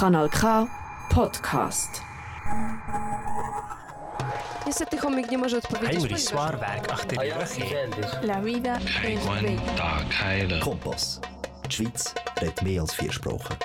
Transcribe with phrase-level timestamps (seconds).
[0.00, 0.66] Kanal K
[1.08, 2.02] Podcast.
[4.66, 6.32] Niestety chomik nie może odpowiedzieć.
[6.92, 7.90] Achter die rug heen.
[8.22, 10.60] La vida es bella.
[10.64, 11.20] Kompass.
[11.64, 13.56] Die Schweiz redet mehr als vier Sprachen.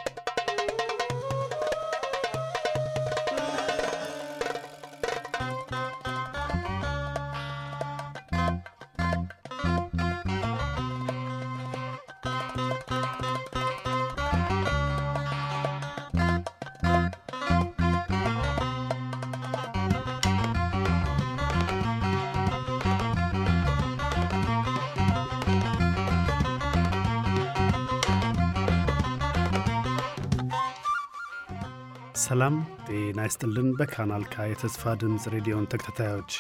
[32.41, 32.55] ሰላም
[32.86, 36.31] ጤና ይስጥልን። በካናል ካ የተስፋ ድምፅ ሬዲዮን ተከታታዮች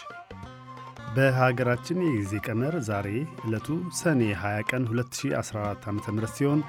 [1.15, 3.07] በሀገራችን የጊዜ ቀመር ዛሬ
[3.43, 3.67] ዕለቱ
[3.99, 6.61] ሰኔ 20 ቀን 2014 ዓ ም ሲሆን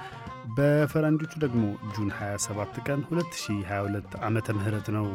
[0.57, 1.63] በፈረንጆቹ ደግሞ
[1.95, 5.09] ጁን 27 ቀን 2022 ዓመተ ምህረት ነው።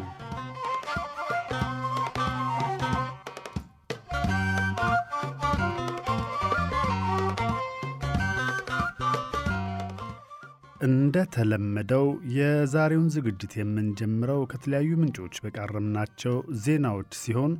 [10.87, 17.53] እንደተለመደው የዛሬውን ዝግጅት የምንጀምረው ከተለያዩ ምንጮች በቃረምናቸው ዜናዎች ሲሆን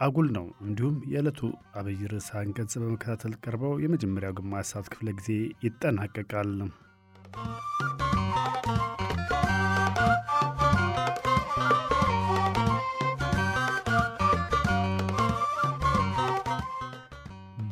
[0.00, 1.40] አጉል ነው። እንዲሁም የዕለቱ
[1.78, 5.30] አብይ ርዕሰ አንቀጽ በመከታተል ቀርበው የመጀመሪያው ግማሽ ሰዓት ክፍለ ጊዜ
[5.66, 6.52] ይጠናቀቃል።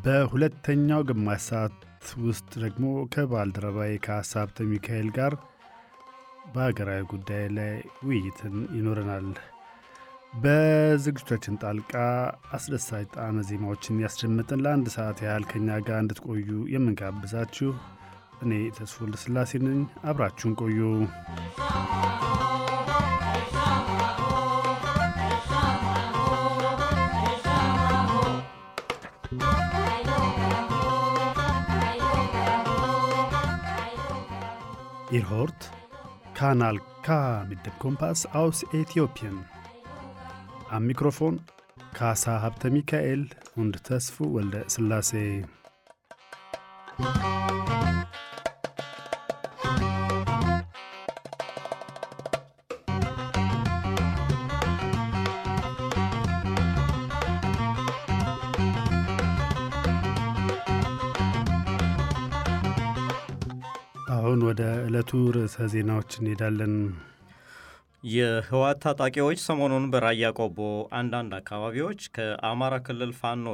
[0.05, 1.77] በሁለተኛው ግማሽ ሰዓት
[2.25, 5.35] ውስጥ ደግሞ ከባልደረባዬ ከሀሳብተ ሚካኤል ጋር
[6.55, 7.73] በሀገራዊ ጉዳይ ላይ
[8.07, 9.29] ውይይትን ይኖረናል።
[10.37, 11.93] በዝግጅቶችን ጣልቃ
[12.57, 17.71] አስደሳች ጣዕመ ዜማዎችን ያስደምጥን ለአንድ ሰዓት ያህል ከኛ ጋር እንድትቆዩ የምንጋብዛችሁ
[18.43, 20.81] እኔ ተስፎ ልስላሴ ነኝ። አብራችሁን ቆዩ።
[35.17, 35.71] Ihr hört
[36.35, 39.47] Kanal K mit dem Kompass aus Äthiopien.
[40.69, 41.41] Am Mikrofon
[41.95, 45.47] Kasa Habte Michael und Tesfu Welde Selassie.
[65.09, 66.73] ዕለቱ ርዕሰ ዜናዎች እንሄዳለን።
[68.09, 70.59] የህወሓት ታጣቂዎች ሰሞኑን በራያ ቆቦ
[70.99, 73.47] አንዳንድ አካባቢዎች ከአማራ ክልል ፋኖ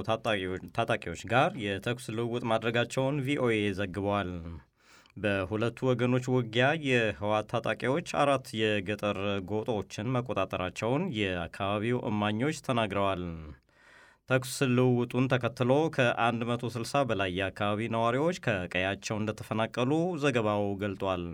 [0.78, 4.30] ታጣቂዎች ጋር የተኩስ ልውውጥ ማድረጋቸውን ቪኦኤ ዘግበዋል።
[5.16, 9.20] በሁለቱ ወገኖች ውጊያ የህወሓት ታጣቂዎች አራት የገጠር
[9.50, 13.24] ጎጦችን መቆጣጠራቸውን የአካባቢው እማኞች ተናግረዋል።
[14.32, 19.90] ተኩስ ልውውጡን ተከትሎ ከ160 በላይ የአካባቢ ነዋሪዎች ከቀያቸው እንደተፈናቀሉ
[20.22, 21.24] ዘገባው ገልጧል።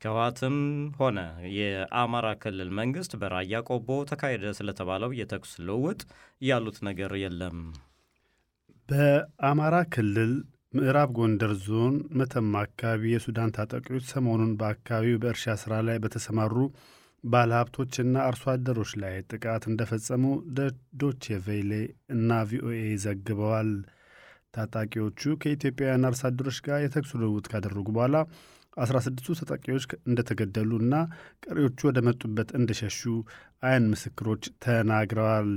[0.00, 0.56] ከህወሓትም
[0.98, 1.18] ሆነ
[1.56, 6.00] የአማራ ክልል መንግስት በራያ ቆቦ ተካሄደ ስለተባለው የተኩስ ልውውጥ
[6.42, 7.56] ያሉት ነገር የለም።
[8.88, 10.32] በአማራ ክልል
[10.74, 16.56] ምዕራብ ጎንደር ዞን መተማ አካባቢ የሱዳን ታጣቂዎች ሰሞኑን በአካባቢው በእርሻ ሥራ ላይ በተሰማሩ
[17.24, 20.22] ባለሀብቶችና አርሶ አደሮች ላይ ጥቃት እንደፈጸሙ
[21.00, 21.72] ዶቼ ቬሌ
[22.14, 23.72] እና ቪኦኤ ዘግበዋል።
[24.54, 28.16] ታጣቂዎቹ ከኢትዮጵያውያን አርሶ አደሮች ጋር የተኩስ ልውውጥ ካደረጉ በኋላ
[28.80, 30.94] 16ቱ ታጣቂዎች እንደተገደሉ እና
[31.44, 33.00] ቀሪዎቹ ወደ መጡበት እንደሸሹ
[33.62, 35.50] አይን ምስክሮች ተናግረዋል።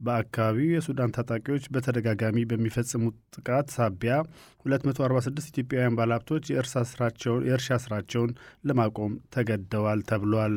[0.00, 4.14] በአካባቢው የሱዳን ታጣቂዎች በተደጋጋሚ በሚፈጽሙት ጥቃት ሳቢያ
[4.66, 8.32] 246 ኢትዮጵያውያን ባለሀብቶች የእርሻ ስራቸውን
[8.64, 10.56] ለማቆም ተገደዋል ተብሏል።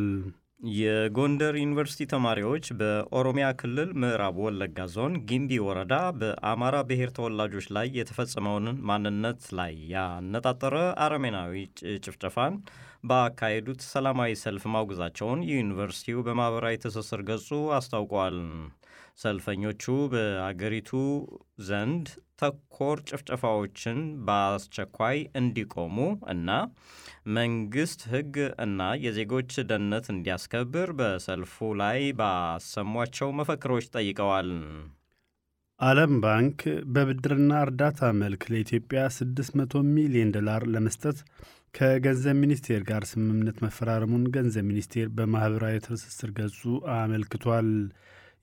[0.62, 8.68] የጎንደር ዩኒቨርሲቲ ተማሪዎች በኦሮሚያ ክልል ምዕራብ ወለጋ ዞን ጊምቢ ወረዳ በአማራ ብሔር ተወላጆች ላይ የተፈጸመውን
[8.90, 11.56] ማንነት ላይ ያነጣጠረ አረሜናዊ
[12.04, 12.56] ጭፍጨፋን
[13.04, 18.38] ባካሄዱት ሰላማዊ ሰልፍ ማውገዛቸውን ዩኒቨርሲቲው በማኅበራዊ ትስስር ገጹ አስታውቋል።
[19.22, 20.92] ሰልፈኞቹ በአገሪቱ
[21.68, 22.06] ዘንድ
[22.42, 23.98] ተኮር ጭፍጨፋዎችን
[24.28, 25.98] በአስቸኳይ እንዲቆሙ
[26.34, 26.50] እና
[27.36, 28.36] መንግስት ሕግ
[28.66, 34.50] እና የዜጎች ደህንነት እንዲያስከብር በሰልፉ ላይ ባሰሟቸው መፈክሮች ጠይቀዋል።
[35.80, 36.60] ዓለም ባንክ
[36.96, 41.20] በብድርና እርዳታ መልክ ለኢትዮጵያ 600 ሚሊዮን ዶላር ለመስጠት
[41.74, 46.60] ከገንዘብ ሚኒስቴር ጋር ስምምነት መፈራረሙን ገንዘብ ሚኒስቴር በማኅበራዊ ትስስር ገጹ
[46.96, 47.70] አመልክቷል።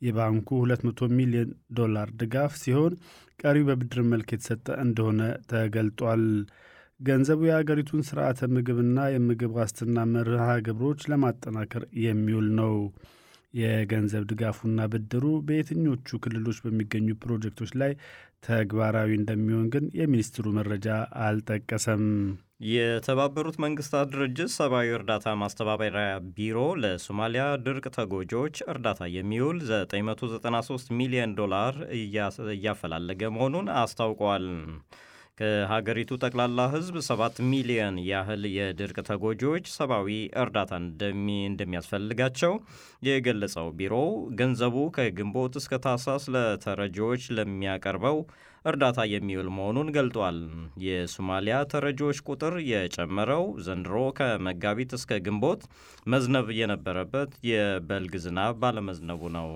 [0.02, 2.94] የባንኩ 200 ሚሊዮን ዶላር ድጋፍ ሲሆን
[3.40, 6.24] ቀሪው በብድር መልክ የተሰጠ እንደሆነ ተገልጧል።
[7.00, 12.74] ገንዘቡ የአገሪቱን ስርዓተ ምግብና የምግብ ዋስትና መርሃ ግብሮች ለማጠናከር የሚውል ነው።
[13.54, 17.92] የገንዘብ ድጋፉና ብድሩ በየትኞቹ ክልሎች በሚገኙ ፕሮጀክቶች ላይ
[18.46, 20.88] ተግባራዊ እንደሚሆን ግን የሚኒስትሩ መረጃ
[21.24, 22.04] አልጠቀሰም።
[22.68, 26.06] የተባበሩት መንግስታት ድርጅት ሰብአዊ እርዳታ ማስተባበሪያ
[26.36, 29.58] ቢሮ ለሶማሊያ ድርቅ ተጎጂዎች እርዳታ የሚውል
[29.92, 31.76] 993 ሚሊዮን ዶላር
[32.54, 34.46] እያፈላለገ መሆኑን አስታውቋል።
[35.38, 40.08] ከሀገሪቱ ጠቅላላ ሕዝብ 7 ሚሊዮን ያህል የድርቅ ተጎጂዎች ሰብአዊ
[40.42, 42.54] እርዳታ እንደሚያስፈልጋቸው
[43.08, 44.08] የገለጸው ቢሮው
[44.40, 48.18] ገንዘቡ ከግንቦት እስከ ታህሳስ ለተረጂዎች ለሚያቀርበው
[48.64, 50.38] እርዳታ የሚውል መሆኑን ገልጧል።
[50.86, 55.62] የሶማሊያ ተረጂዎች ቁጥር የጨመረው ዘንድሮ ከመጋቢት እስከ ግንቦት
[56.12, 59.48] መዝነብ የነበረበት የበልግ ዝናብ ባለመዝነቡ ነው።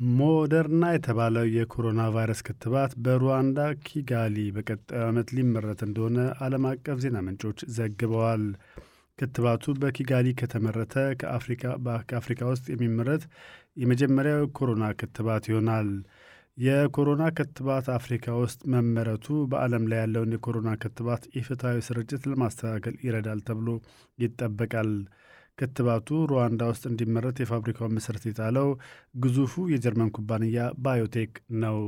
[0.00, 7.58] ሞደርና የተባለው የኮሮና ቫይረስ ክትባት በሩዋንዳ ኪጋሊ በቀጣዩ ዓመት ሊመረት እንደሆነ ዓለም አቀፍ ዜና ምንጮች
[7.76, 8.44] ዘግበዋል።
[9.18, 10.94] ክትባቱ በኪጋሊ ከተመረተ
[12.04, 13.24] ከአፍሪካ ውስጥ የሚመረት
[13.76, 15.90] የመጀመሪያው የኮሮና ክትባት ይሆናል።
[16.58, 23.68] የኮሮና ክትባት አፍሪካ ውስጥ መመረቱ በዓለም ላይ ያለውን የኮሮና ክትባት ኢፍትሐዊ ስርጭት ለማስተካከል ይረዳል ተብሎ
[24.18, 24.90] ይጠበቃል።
[25.60, 28.70] ክትባቱ ሩዋንዳ ውስጥ እንዲመረት የፋብሪካውን መሠረት የጣለው
[29.22, 31.32] ግዙፉ የጀርመን ኩባንያ ባዮቴክ
[31.64, 31.78] ነው።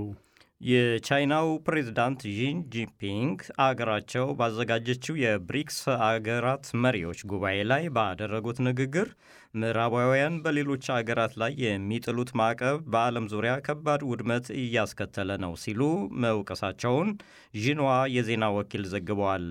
[0.65, 5.79] የቻይናው ፕሬዝዳንት ዢን ጂንፒንግ አገራቸው ባዘጋጀችው የብሪክስ
[6.09, 9.09] አገራት መሪዎች ጉባኤ ላይ ባደረጉት ንግግር
[9.55, 15.81] ምዕራባውያን በሌሎች አገራት ላይ የሚጥሉት ማዕቀብ በዓለም ዙሪያ ከባድ ውድመት እያስከተለ ነው ሲሉ
[16.25, 17.11] መውቀሳቸውን
[17.57, 19.47] ዢንዋ የዜና ወኪል ዘግበዋል።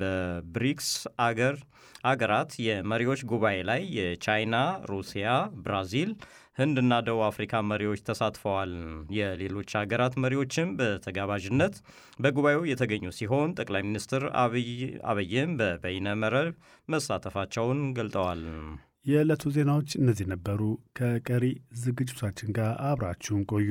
[0.00, 0.90] በብሪክስ
[1.26, 1.56] አገር
[2.06, 4.56] አገራት የመሪዎች ጉባኤ ላይ የቻይና፣
[4.90, 5.28] ሩሲያ፣
[5.64, 6.10] ብራዚል
[6.58, 8.70] ህንድና ደቡብ አፍሪካ መሪዎች ተሳትፈዋል።
[9.16, 11.74] የሌሎች ሀገራት መሪዎችም በተጋባዥነት
[12.18, 14.24] በጉባኤው የተገኙ ሲሆን ጠቅላይ ሚኒስትር
[15.10, 16.50] አብይም በበይነ መረብ
[16.88, 18.42] መሳተፋቸውን ገልጠዋል።
[19.06, 20.60] የዕለቱ ዜናዎች እነዚህ ነበሩ።
[20.98, 21.44] ከቀሪ
[21.82, 23.70] ዝግጅቶቻችን ጋር አብራችሁን ቆዩ።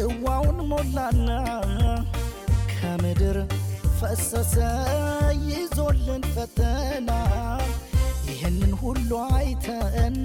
[0.00, 1.28] ጽዋውን ሞላና
[2.72, 3.36] ከምድር
[3.98, 4.54] ፈሰሰ
[5.46, 7.10] ይዞልን ፈተና።
[8.28, 10.18] ይህንን ሁሉ አይተን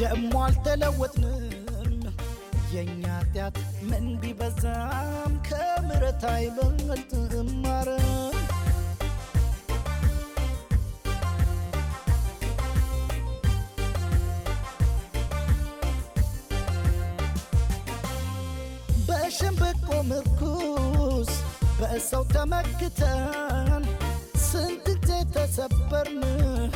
[0.00, 1.98] ደሞ አልተለወጥንም።
[2.74, 3.56] የእኛ ኃጢአት
[3.88, 7.50] ምን ቢበዛም ከምሕረት አይበልጥም
[21.94, 23.82] በሰው ተመክተን
[24.44, 26.70] ስንት ጊዜ ተሰበርን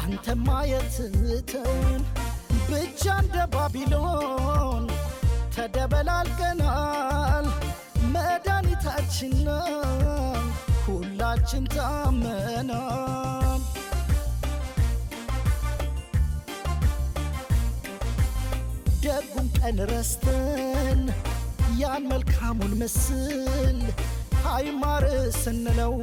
[0.00, 2.02] አንተ ማየትተን
[2.68, 4.84] ብቻ እንደ ባቢሎን
[5.56, 7.48] ተደበላልቀናል።
[8.14, 9.34] መድኃኒታችን
[10.84, 13.60] ሁላችን ታመናል።
[19.04, 21.02] ደጉን ቀን ረስተን
[21.80, 23.78] ያን መልካሙን ምስል
[24.52, 25.04] ሃይማር
[25.42, 25.94] ስንለው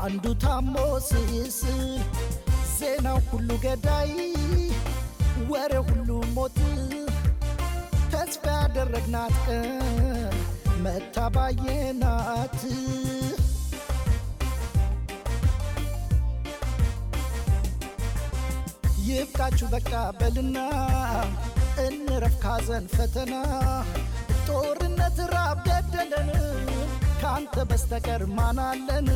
[0.00, 0.74] አንዱ ታሞ
[1.08, 1.80] ስስል
[2.74, 4.12] ዜናው ሁሉ ገዳይ
[5.50, 6.58] ወሬ ሁሉ ሞት።
[8.12, 9.68] ተስፋ ያደረግናት ቀን
[10.84, 12.58] መታባየናት
[19.06, 20.58] ይብቃችሁ በቃ በልና
[21.84, 23.32] እንረፍ ካዘን ፈተና።
[24.46, 26.30] ጦርነት ራብ ገደለን
[27.22, 29.08] ከአንተ በስተቀር ማን አለን?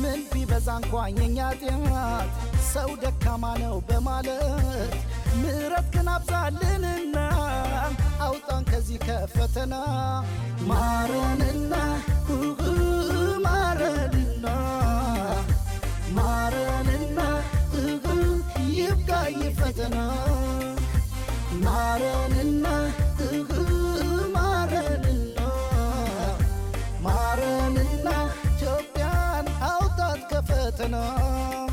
[0.00, 2.30] ምን ቢበዛ እንኳን የኛ ጢአት
[2.70, 4.92] ሰው ደካማ ነው በማለት
[5.40, 7.16] ምሕረት ግን አብዛልንና
[8.26, 9.74] አውጣን ከዚህ ከፈተና
[10.70, 11.74] ማረንና
[13.46, 14.46] ማረንና
[16.18, 17.18] ማረንና
[17.74, 18.04] ሁሁ
[18.76, 19.96] ይብቃይ ፈተና
[30.78, 31.67] ከፈተና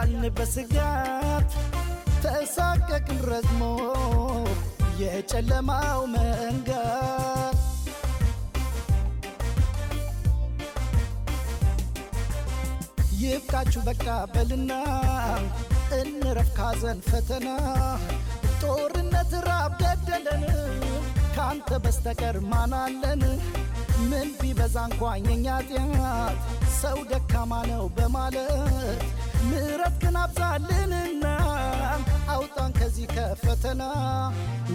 [0.00, 1.52] እያልን በስጋት
[2.22, 3.60] ተሳቀቅን ረዝሞ
[5.00, 7.58] የጨለማው መንጋት
[13.20, 14.72] ይብቃችሁ በቃ በልና
[15.98, 17.48] እንረፍ ካዘን ፈተና።
[18.62, 20.44] ጦርነት ራብ ገደለን
[21.36, 23.22] ካንተ በስተቀር ማናለን
[24.10, 26.38] ምን ቢበዛ እንኳን የኛ ጢአት
[26.80, 31.24] ሰው ደካማ ነው በማለት ምሕረት አብዛልንና
[32.34, 33.82] አውጣን ከዚህ ከፈተና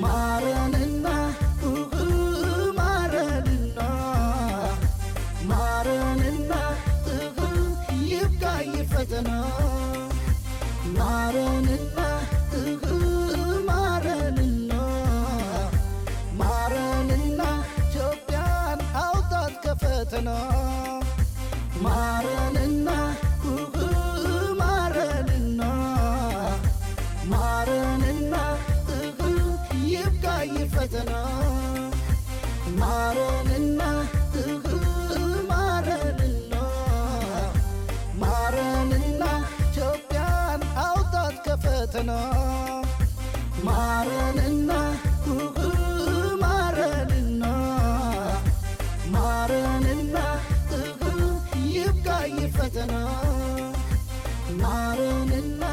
[0.04, 1.08] ማረንና
[2.80, 3.80] ማረንና
[5.52, 6.52] ማረንና
[7.16, 7.38] እህ
[8.12, 9.30] ይብቃኝ ፈተና
[10.98, 12.00] ማረንና
[13.70, 14.74] ማረንና
[16.42, 17.42] ማረንና
[17.86, 20.30] ኢትዮጵያን አውጣት ከፈተና
[21.86, 22.43] ማረንና
[52.84, 52.98] ፈተና
[54.62, 55.64] ማረንና.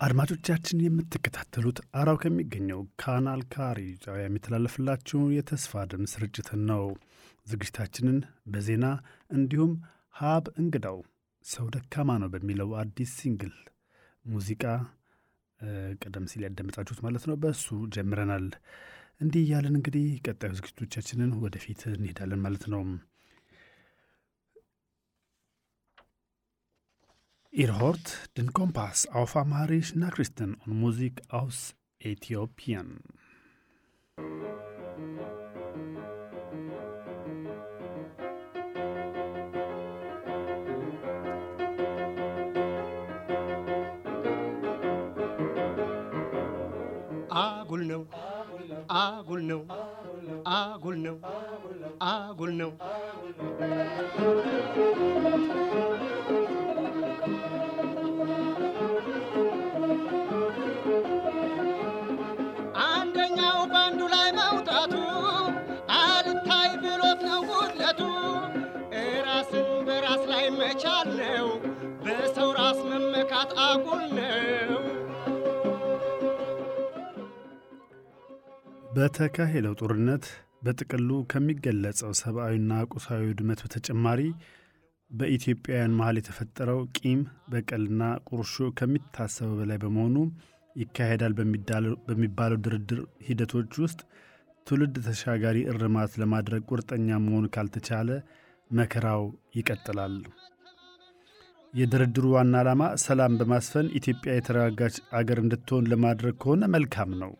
[0.00, 6.84] አድማጮቻችን የምትከታተሉት አራው ከሚገኘው ካናል ካ ሬዲዮ የሚተላለፍላችሁ የተስፋ ድምፅ ስርጭትን ነው።
[7.46, 8.86] ዝግጅታችንን በዜና
[9.30, 9.72] እንዲሁም
[10.14, 10.98] ሀብ እንግዳው
[11.44, 13.54] ሰው ደካማ ነው በሚለው አዲስ ሲንግል
[14.24, 14.64] ሙዚቃ
[16.02, 17.66] ቀደም ሲል ያዳመጣችሁት ማለት ነው። በእሱ
[17.96, 18.46] ጀምረናል።
[19.20, 22.82] እንዲህ እያለን እንግዲህ ቀጣዩ ዝግጅቶቻችንን ወደፊት እንሄዳለን ማለት ነው።
[27.52, 28.06] Ihr hört
[28.36, 31.58] den Kompass auf Amharisch Nachrichten und Musik aus.
[47.72, 48.00] አጉል ነው
[49.00, 49.60] አጉል ነው
[50.54, 51.16] አጉል ነው
[52.06, 52.70] አጉል ነው።
[62.86, 64.94] አንደኛው በአንዱ ላይ መውጣቱ
[66.00, 68.00] አልታይ ብሎት ነው ጉድለቱ።
[69.28, 71.48] ራስን በራስ ላይ መቻል ነው
[72.04, 74.79] በሰው ራስ መመካት አጉል ነው
[79.00, 80.24] በተካሄደው ጦርነት
[80.64, 84.20] በጥቅሉ ከሚገለጸው ሰብአዊና ቁሳዊ ውድመት በተጨማሪ
[85.10, 87.20] በኢትዮጵያውያን መሀል የተፈጠረው ቂም፣
[87.52, 90.16] በቀልና ቁርሾ ከሚታሰበው በላይ በመሆኑ
[90.76, 91.32] ይካሄዳል
[92.08, 94.00] በሚባለው ድርድር ሂደቶች ውስጥ
[94.66, 98.10] ትውልድ ተሻጋሪ እርማት ለማድረግ ቁርጠኛ መሆኑ ካልተቻለ
[98.70, 99.24] መከራው
[99.58, 100.16] ይቀጥላል።
[101.74, 107.32] የድርድሩ ዋና ዓላማ ሰላም በማስፈን ኢትዮጵያ የተረጋጋች አገር እንድትሆን ለማድረግ ከሆነ መልካም ነው።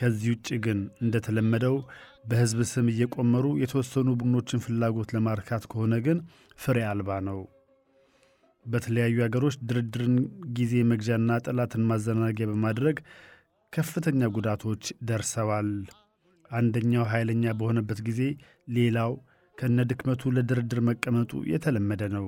[0.00, 1.76] ከዚህ ውጭ ግን እንደተለመደው
[2.28, 6.18] በሕዝብ ስም እየቆመሩ የተወሰኑ ቡድኖችን ፍላጎት ለማርካት ከሆነ ግን
[6.58, 7.40] ፍሬ አልባ ነው።
[8.66, 10.16] በተለያዩ ሀገሮች ድርድርን
[10.56, 12.96] ጊዜ መግዣና ጠላትን ማዘናጊያ በማድረግ
[13.72, 15.70] ከፍተኛ ጉዳቶች ደርሰዋል።
[16.50, 18.20] አንደኛው ኃይለኛ በሆነበት ጊዜ
[18.68, 19.12] ሌላው
[19.58, 22.26] ከነ ድክመቱ ለድርድር መቀመጡ የተለመደ ነው።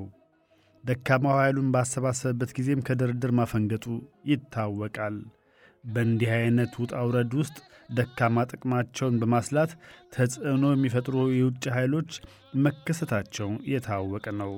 [0.84, 3.84] ደካማው ኃይሉን ባሰባሰበበት ጊዜም ከድርድር ማፈንገጡ
[4.30, 5.16] ይታወቃል።
[5.84, 7.56] በእንዲህ አይነት ውጣ ውረድ ውስጥ
[7.94, 9.70] ደካማ ጥቅማቸውን በማስላት
[10.14, 12.10] ተጽዕኖ የሚፈጥሩ የውጭ ኃይሎች
[12.64, 14.52] መከሰታቸው የታወቀ ነው።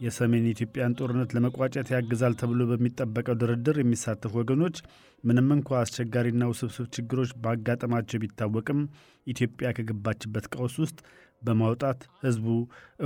[0.00, 4.76] የሰሜን ኢትዮጵያን ጦርነት ለመቋጨት ያግዛል ተብሎ በሚጠበቀው ድርድር የሚሳተፉ ወገኖች
[5.24, 8.80] ምንም እንኳ አስቸጋሪና ውስብስብ ችግሮች ማጋጠማቸው ቢታወቅም
[9.26, 10.98] ኢትዮጵያ ከገባችበት ቀውስ ውስጥ
[11.42, 12.48] በማውጣት ሕዝቡ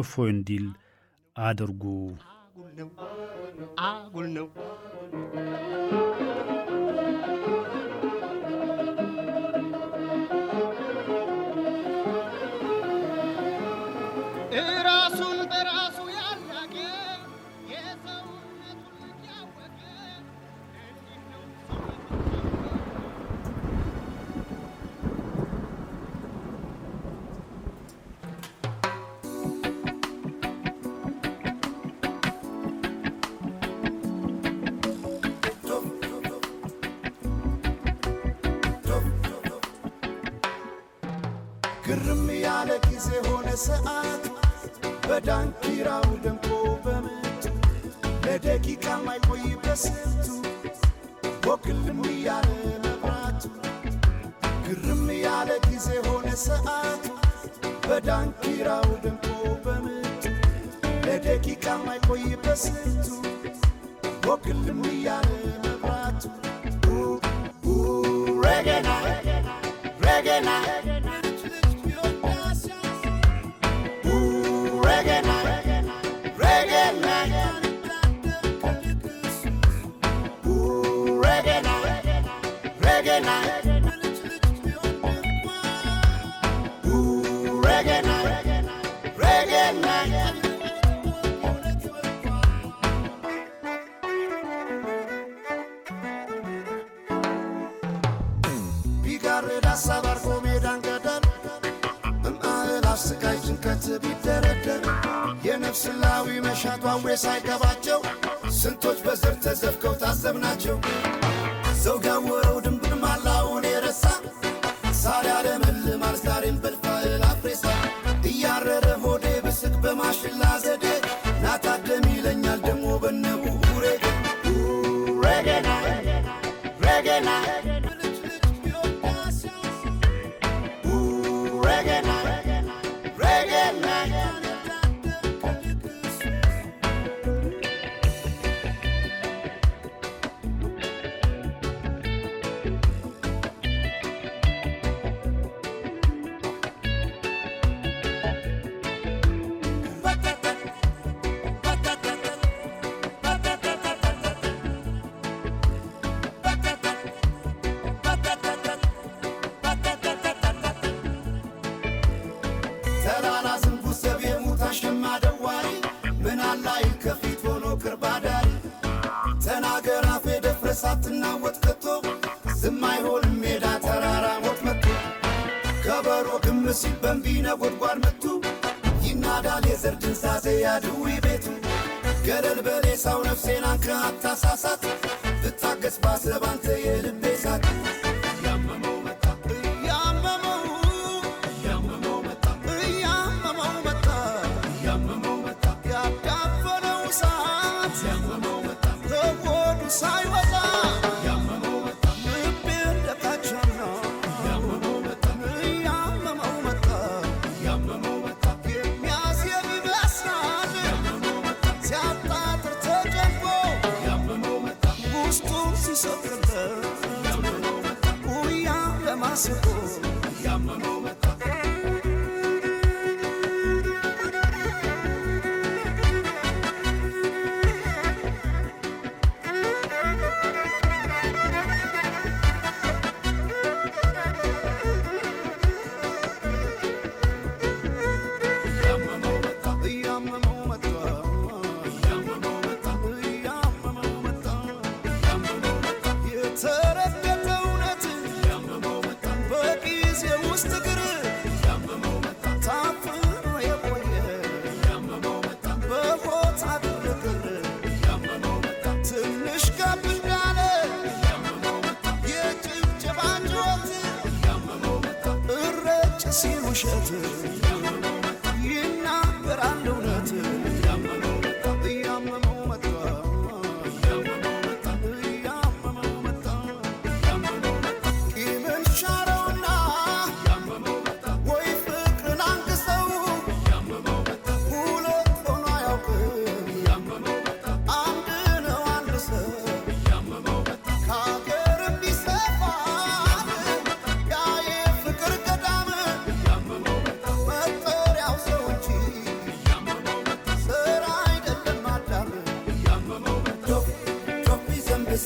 [0.00, 0.66] እፎይ እንዲል
[1.36, 1.84] አድርጉ።
[3.86, 4.46] አጉል ነው
[43.60, 44.24] ሰዓት
[45.06, 46.48] በዳንኪራው ደምቆ
[46.84, 47.44] በምቱ
[48.24, 50.26] ለደቂቃ ማይቆይ በስንቱ
[51.44, 52.50] ቦክልም ያለ
[52.84, 53.42] መብራቱ
[54.66, 57.04] ግርም ያለ ጊዜ ሆነ ሰዓት
[57.86, 59.26] በዳንኪራው ደምቆ
[59.64, 60.24] በምቱ
[61.06, 63.08] ለደቂቃ ማይቆይ በስንቱ
[64.24, 65.30] ቦክልም ያለ
[65.64, 65.87] መብራቱ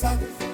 [0.03, 0.52] sun.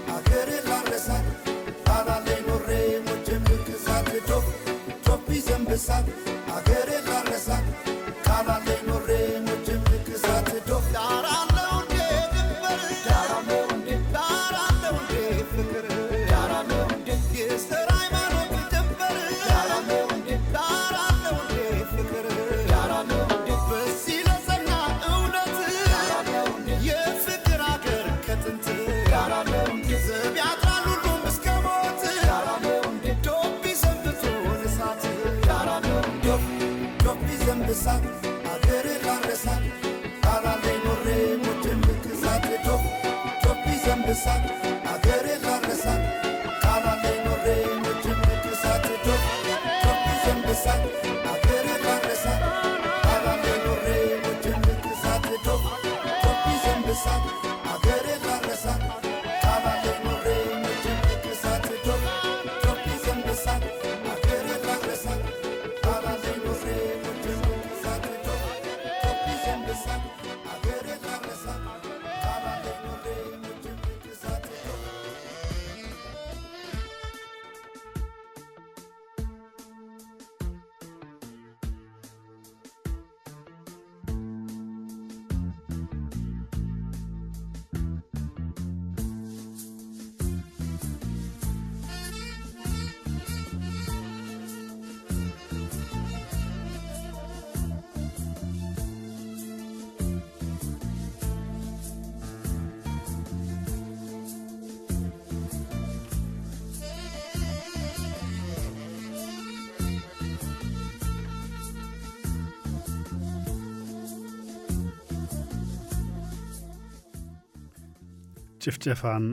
[118.68, 119.24] ጭፍጨፋን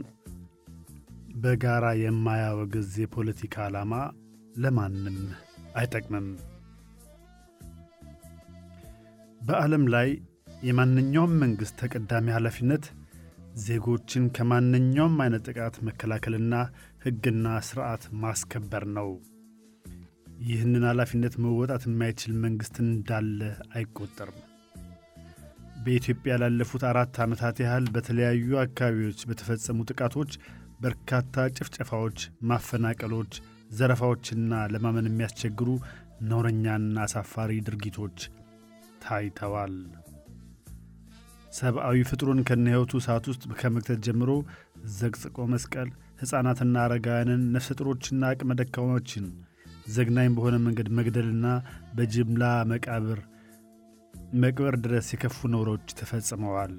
[1.41, 3.93] በጋራ የማያወግዝ የፖለቲካ ዓላማ
[4.55, 5.17] ለማንም
[5.75, 6.27] አይጠቅምም።
[9.41, 10.09] በዓለም ላይ
[10.65, 12.85] የማንኛውም መንግሥት ተቀዳሚ ኃላፊነት
[13.65, 16.55] ዜጎችን ከማንኛውም አይነት ጥቃት መከላከልና
[17.05, 19.09] ሕግና ሥርዓት ማስከበር ነው።
[20.45, 23.39] ይህንን ኃላፊነት መወጣት የማይችል መንግሥት እንዳለ
[23.73, 24.39] አይቆጠርም።
[25.85, 30.31] በኢትዮጵያ ላለፉት አራት ዓመታት ያህል በተለያዩ አካባቢዎች በተፈጸሙ ጥቃቶች
[30.81, 32.17] በርካታ ጭፍጨፋዎች፣
[32.49, 33.33] ማፈናቀሎች፣
[33.71, 35.69] ዘረፋዎችና ለማመን የሚያስቸግሩ
[36.29, 38.17] ነውረኛና አሳፋሪ ድርጊቶች
[39.03, 39.75] ታይተዋል።
[41.53, 44.31] ሰብአዊ ፍጥሩን ከነ ሕይወቱ እሳት ውስጥ ከመክተት ጀምሮ
[44.97, 45.89] ዘቅዝቆ መስቀል፣
[46.21, 49.25] ሕፃናትና አረጋውያንን፣ ነፍሰ ጡሮችና አቅመ ደካሞችን
[49.95, 51.47] ዘግናኝ በሆነ መንገድ መግደልና
[51.95, 53.19] በጅምላ መቃብር
[54.41, 56.73] መቅበር ድረስ የከፉ ነውሮች ተፈጽመዋል።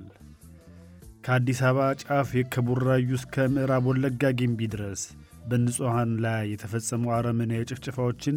[1.24, 5.02] ከአዲስ አበባ ጫፍ ከቡራዩ እስከ ምዕራብ ወለጋ ጊምቢ ድረስ
[5.48, 8.36] በንጹሐን ላይ የተፈጸሙ አረመኔያዊ ጭፍጨፋዎችን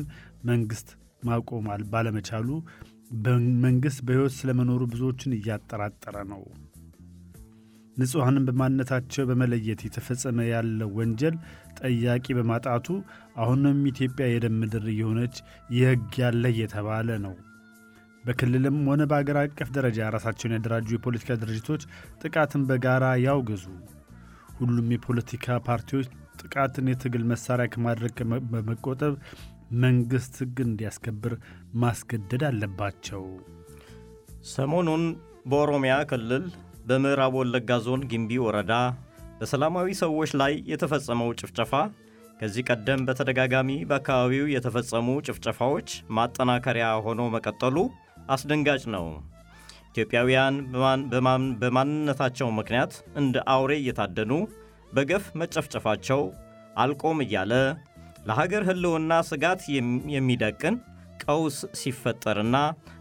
[0.50, 0.90] መንግሥት
[1.24, 2.50] ማቆም ባለመቻሉ
[3.64, 6.42] መንግሥት በሕይወት ስለመኖሩ ብዙዎችን እያጠራጠረ ነው።
[7.98, 11.36] ንጹሐንን በማንነታቸው በመለየት የተፈጸመ ያለው ወንጀል
[11.80, 12.88] ጠያቂ በማጣቱ
[13.42, 15.36] አሁንም ኢትዮጵያ የደም ምድር እየሆነች
[15.78, 17.34] የሕግ ያለ እየተባለ ነው።
[18.30, 21.84] በክልልም ሆነ በአገር አቀፍ ደረጃ ራሳቸውን ያደራጁ የፖለቲካ ድርጅቶች
[22.22, 23.64] ጥቃትን በጋራ ያውግዙ።
[24.58, 26.08] ሁሉም የፖለቲካ ፓርቲዎች
[26.42, 28.18] ጥቃትን የትግል መሳሪያ ከማድረግ
[28.52, 29.14] በመቆጠብ
[29.80, 31.34] መንግሥት ሕግ እንዲያስከብር
[31.82, 33.24] ማስገደድ አለባቸው።
[34.52, 35.04] ሰሞኑን
[35.52, 36.46] በኦሮሚያ ክልል
[36.88, 38.74] በምዕራብ ወለጋ ዞን ጊምቢ ወረዳ
[39.42, 41.74] በሰላማዊ ሰዎች ላይ የተፈጸመው ጭፍጨፋ
[42.40, 47.76] ከዚህ ቀደም በተደጋጋሚ በአካባቢው የተፈጸሙ ጭፍጨፋዎች ማጠናከሪያ ሆኖ መቀጠሉ
[48.30, 49.06] አስደንጋጭ ነው።
[49.90, 50.56] ኢትዮጵያውያን
[51.62, 54.32] በማንነታቸው ምክንያት እንደ አውሬ እየታደኑ
[54.92, 56.22] በገፍ መጨፍጨፋቸው
[56.82, 57.54] አልቆም እያለ
[58.28, 59.62] ለሀገር ሕልውና ስጋት
[60.16, 60.76] የሚደቅን
[61.24, 62.58] ቀውስ ሲፈጠርና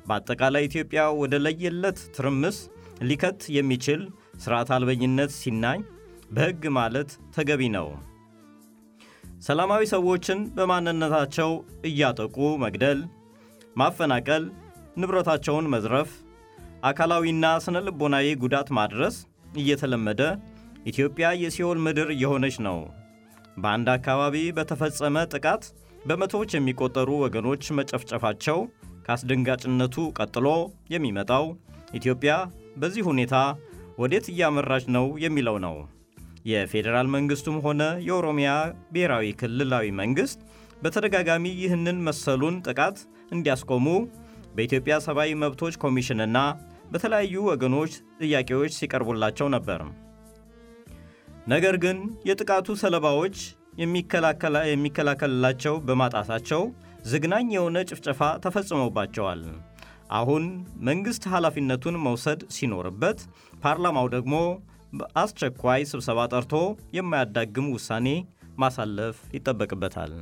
[0.09, 2.59] በአጠቃላይ ኢትዮጵያ ወደ ለየለት ትርምስ
[3.09, 4.01] ሊከት የሚችል
[4.43, 5.81] ሥርዓት አልበኝነት ሲናኝ
[6.31, 7.87] በሕግ ማለት ተገቢ ነው።
[9.43, 11.51] ሰላማዊ ሰዎችን በማንነታቸው
[11.89, 13.01] እያጠቁ መግደል፣
[13.77, 14.45] ማፈናቀል፣
[14.99, 16.11] ንብረታቸውን መዝረፍ፣
[16.89, 19.17] አካላዊና ስነ ልቦናዊ ጉዳት ማድረስ
[19.61, 20.23] እየተለመደ
[20.87, 22.79] ኢትዮጵያ የሲኦል ምድር እየሆነች ነው።
[23.57, 25.65] በአንድ አካባቢ በተፈጸመ ጥቃት
[26.07, 28.59] በመቶዎች የሚቆጠሩ ወገኖች መጨፍጨፋቸው
[29.07, 30.47] ከአስደንጋጭነቱ ቀጥሎ
[30.95, 31.45] የሚመጣው
[31.95, 32.33] ኢትዮጵያ
[32.77, 33.37] በዚህ ሁኔታ
[33.99, 35.77] ወዴት እያመራች ነው የሚለው ነው።
[36.51, 38.51] የፌዴራል መንግሥቱም ሆነ የኦሮሚያ
[38.93, 40.41] ብሔራዊ ክልላዊ መንግሥት
[40.83, 42.99] በተደጋጋሚ ይህንን መሰሉን ጥቃት
[43.33, 43.87] እንዲያስቆሙ
[44.59, 46.39] በኢትዮጵያ ሰብአዊ መብቶች ኮሚሽንና
[46.93, 49.81] በተለያዩ ወገኖች ጥያቄዎች ሲቀርቡላቸው ነበር።
[51.47, 53.37] ነገር ግን የጥቃቱ ሰለባዎች
[54.71, 56.63] የሚከላከልላቸው በማጣታቸው
[57.11, 59.43] ዝግናኝ የሆነ ጭፍጨፋ ተፈጽሞባቸዋል።
[60.19, 60.45] አሁን
[60.89, 63.21] መንግሥት ኃላፊነቱን መውሰድ ሲኖርበት፣
[63.63, 64.35] ፓርላማው ደግሞ
[65.23, 66.55] አስቸኳይ ስብሰባ ጠርቶ
[66.97, 68.09] የማያዳግም ውሳኔ
[68.59, 70.13] ማሳለፍ ይጠበቅበታል።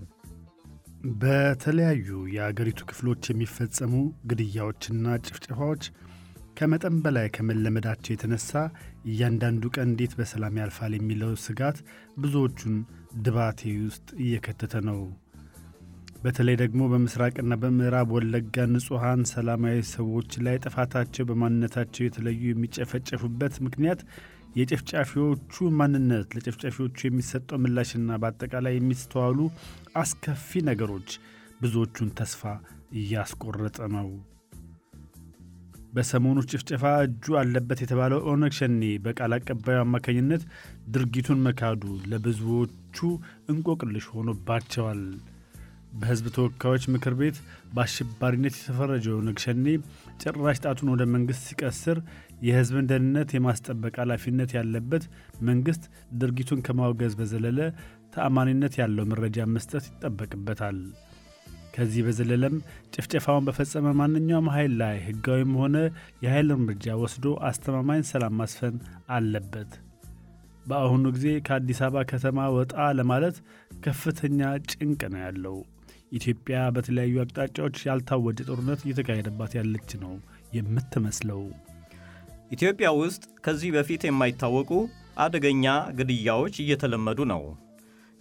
[1.15, 3.93] በተለያዩ የአገሪቱ ክፍሎች የሚፈጸሙ
[4.31, 5.83] ግድያዎችና ጭፍጨፋዎች
[6.59, 8.53] ከመጠን በላይ ከመለመዳቸው የተነሳ
[9.11, 11.79] እያንዳንዱ ቀን እንዴት በሰላም ያልፋል የሚለው ስጋት
[12.19, 12.77] ብዙዎቹን
[13.25, 15.01] ድባቴ ውስጥ እየከተተ ነው።
[16.23, 24.01] በተለይ ደግሞ በምስራቅና በምዕራብ ወለጋ ንጹሐን ሰላማዊ ሰዎች ላይ ጥፋታቸው በማንነታቸው የተለዩ የሚጨፈጨፉበት ምክንያት
[24.57, 29.39] የጨፍጫፊዎቹ ማንነት፣ ለጨፍጫፊዎቹ የሚሰጠው ምላሽና በአጠቃላይ የሚስተዋሉ
[30.01, 31.11] አስከፊ ነገሮች
[31.61, 32.43] ብዙዎቹን ተስፋ
[32.99, 34.09] እያስቆረጠ ነው።
[35.93, 40.43] በሰሞኑ ጭፍጨፋ እጁ አለበት የተባለው ኦነግ ሸኔ በቃል አቀባዩ አማካኝነት
[40.95, 42.97] ድርጊቱን መካዱ ለብዙዎቹ
[43.53, 45.01] እንቆቅልሽ ሆኖባቸዋል።
[45.99, 47.37] በሕዝብ ተወካዮች ምክር ቤት
[47.75, 49.65] በአሸባሪነት የተፈረጀው ኦነግ ሸኔ
[50.23, 51.99] ጭራሽ ጣቱን ወደ መንግሥት ሲቀስር
[52.41, 55.05] የሕዝብን ደህንነት የማስጠበቅ ኃላፊነት ያለበት
[55.49, 55.85] መንግሥት
[56.21, 57.61] ድርጊቱን ከማውገዝ በዘለለ
[58.15, 60.79] ተአማኒነት ያለው መረጃ መስጠት ይጠበቅበታል።
[61.75, 62.55] ከዚህ በዘለለም
[62.95, 65.77] ጭፍጨፋውን በፈጸመ ማንኛውም ኃይል ላይ ሕጋዊም ሆነ
[66.25, 68.77] የኃይል እርምጃ ወስዶ አስተማማኝ ሰላም ማስፈን
[69.17, 69.73] አለበት።
[70.67, 73.37] በአሁኑ ጊዜ ከአዲስ አበባ ከተማ ወጣ ለማለት
[73.81, 75.59] ከፍተኛ ጭንቅ ነው ያለው።
[76.13, 80.13] ኢትዮጵያ በተለያዩ አቅጣጫዎች ያልታወጀ ጦርነት እየተካሄደባት ያለች ነው
[80.57, 81.43] የምትመስለው።
[82.51, 84.71] ኢትዮጵያ ውስጥ ከዚህ በፊት የማይታወቁ
[85.25, 85.67] አደገኛ
[85.99, 87.43] ግድያዎች እየተለመዱ ነው።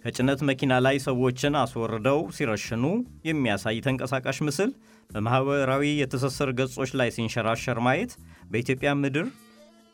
[0.04, 2.84] ከጭነት መኪና ላይ ሰዎችን አስወርደው ሲረሽኑ
[3.28, 4.70] የሚያሳይ ተንቀሳቃሽ ምስል
[5.10, 8.12] በማኅበራዊ የትስስር ገጾች ላይ ሲንሸራሸር ማየት
[8.50, 9.26] በኢትዮጵያ ምድር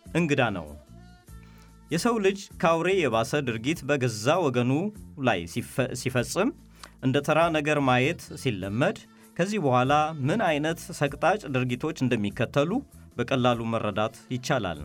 [0.07, 0.67] እንግዳ ነው።
[1.91, 4.73] የሰው ልጅ ከአውሬ የባሰ ድርጊት በገዛ ወገኑ
[5.29, 5.41] ላይ
[6.03, 6.51] ሲፈጽም
[7.07, 8.99] እንደ ተራ ነገር ማየት ሲለመድ
[9.37, 9.93] ከዚህ በኋላ
[10.29, 12.71] ምን አይነት ሰቅጣጭ ድርጊቶች እንደሚከተሉ
[13.17, 14.81] በቀላሉ መረዳት ይቻላል።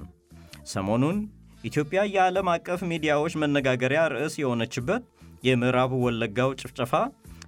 [0.72, 1.18] ሰሞኑን
[1.64, 5.04] ኢትዮጵያ የዓለም አቀፍ ሚዲያዎች መነጋገሪያ ርዕስ የሆነችበት
[5.48, 6.94] የምዕራብ ወለጋው ጭፍጨፋ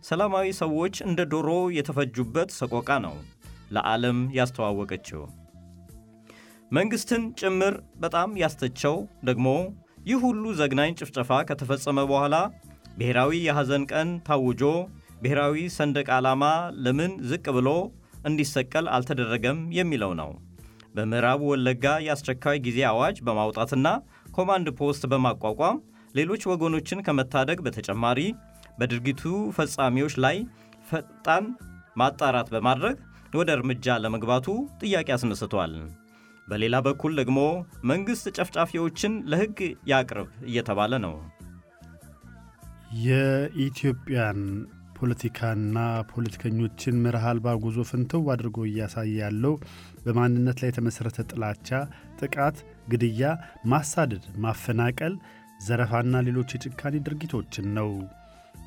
[0.08, 3.16] ሰላማዊ ሰዎች እንደ ዶሮ የተፈጁበት ሰቆቃ ነው
[3.72, 5.22] ለዓለም ያስተዋወቀችው።
[6.72, 9.48] መንግሥትን ጭምር በጣም ያስተቸው ደግሞ
[10.08, 12.36] ይህ ሁሉ ዘግናኝ ጭፍጨፋ ከተፈጸመ በኋላ
[12.98, 14.62] ብሔራዊ የሐዘን ቀን ታውጆ
[15.22, 16.44] ብሔራዊ ሰንደቅ ዓላማ
[16.86, 17.70] ለምን ዝቅ ብሎ
[18.26, 20.30] እንዲሰቀል አልተደረገም የሚለው ነው።
[20.96, 23.88] በምዕራብ ወለጋ የአስቸኳይ ጊዜ አዋጅ በማውጣትና
[24.36, 25.78] ኮማንድ ፖስት በማቋቋም
[26.16, 28.20] ሌሎች ወገኖችን ከመታደግ በተጨማሪ
[28.80, 29.24] በድርጊቱ
[29.58, 30.38] ፈጻሚዎች ላይ
[30.88, 31.46] ፈጣን
[32.02, 32.98] ማጣራት በማድረግ
[33.36, 34.48] ወደ እርምጃ ለመግባቱ
[34.82, 35.74] ጥያቄ አስነስቷል።
[36.48, 37.40] በሌላ በኩል ደግሞ
[37.90, 39.58] መንግሥት ጨፍጫፊዎችን ለሕግ
[39.92, 41.14] ያቅርብ እየተባለ ነው።
[43.06, 44.40] የኢትዮጵያን
[45.00, 45.78] ፖለቲካና
[46.10, 49.54] ፖለቲከኞችን መርህ አልባ ጉዞ ፍንትው አድርጎ እያሳየ ያለው
[50.06, 51.70] በማንነት ላይ የተመሠረተ ጥላቻ፣
[52.20, 52.58] ጥቃት፣
[52.92, 53.22] ግድያ፣
[53.72, 55.14] ማሳደድ፣ ማፈናቀል፣
[55.68, 57.90] ዘረፋና ሌሎች የጭካኔ ድርጊቶችን ነው።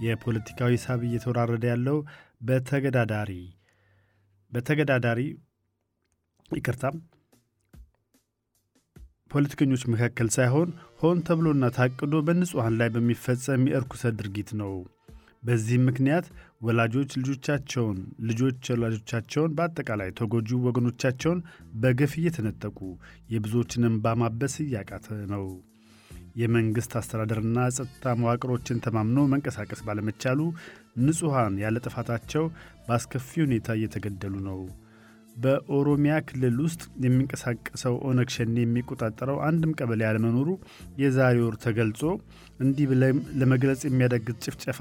[0.03, 1.99] የፖለቲካዊ ሳብ እየተወራረደ ያለው
[2.47, 3.33] በተገዳዳሪ
[4.53, 5.21] በተገዳዳሪ
[6.51, 6.97] ይቅርታም
[9.31, 10.71] ፖለቲከኞች መካከል ሳይሆን
[11.03, 14.73] ሆን ተብሎና ታቅዶ በንጹሐን ላይ በሚፈጸም የእርኩሰት ድርጊት ነው።
[15.43, 16.27] በዚህም ምክንያት
[16.63, 21.41] ወላጆች ልጆቻቸውን፣ ልጆች ወላጆቻቸውን፣ በአጠቃላይ ተጎጂ ወገኖቻቸውን
[21.83, 22.79] በገፍ እየተነጠቁ
[23.33, 25.45] የብዙዎችን እንባ ማበስ እያቃተ ነው።
[26.37, 30.41] የመንግሥት አስተዳደርና ጸጥታ መዋቅሮችን ተማምኖ መንቀሳቀስ ባለመቻሉ
[31.03, 32.45] ንጹሐን ያለ ጥፋታቸው
[32.87, 34.61] በአስከፊ ሁኔታ እየተገደሉ ነው።
[35.37, 40.49] በኦሮሚያ ክልል ውስጥ የሚንቀሳቀሰው ኦነግ ሸኔ የሚቆጣጠረው አንድም ቀበሌ ያለመኖሩ
[41.03, 42.01] የዛሬ ወር ተገልጾ
[42.61, 42.91] እንዲህ
[43.41, 44.81] ለመግለጽ የሚያዳግት ጭፍጨፋ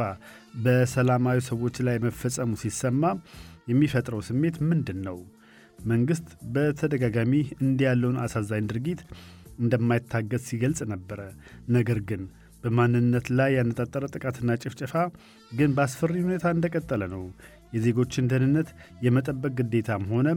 [0.65, 3.03] በሰላማዊ ሰዎች ላይ መፈጸሙ ሲሰማ
[3.71, 5.17] የሚፈጥረው ስሜት ምንድን ነው?
[5.85, 7.33] መንግሥት በተደጋጋሚ
[7.63, 9.01] እንዲህ ያለውን አሳዛኝ ድርጊት
[9.61, 11.19] እንደማይታገስ ሲገልጽ ነበረ።
[11.69, 12.21] ነገር ግን
[12.63, 14.93] በማንነት ላይ ያነጣጠረ ጥቃትና ጭፍጨፋ
[15.51, 17.23] ግን በአስፈሪ ሁኔታ እንደቀጠለ ነው።
[17.73, 18.69] የዜጎችን ደህንነት
[19.05, 20.29] የመጠበቅ ግዴታም ሆነ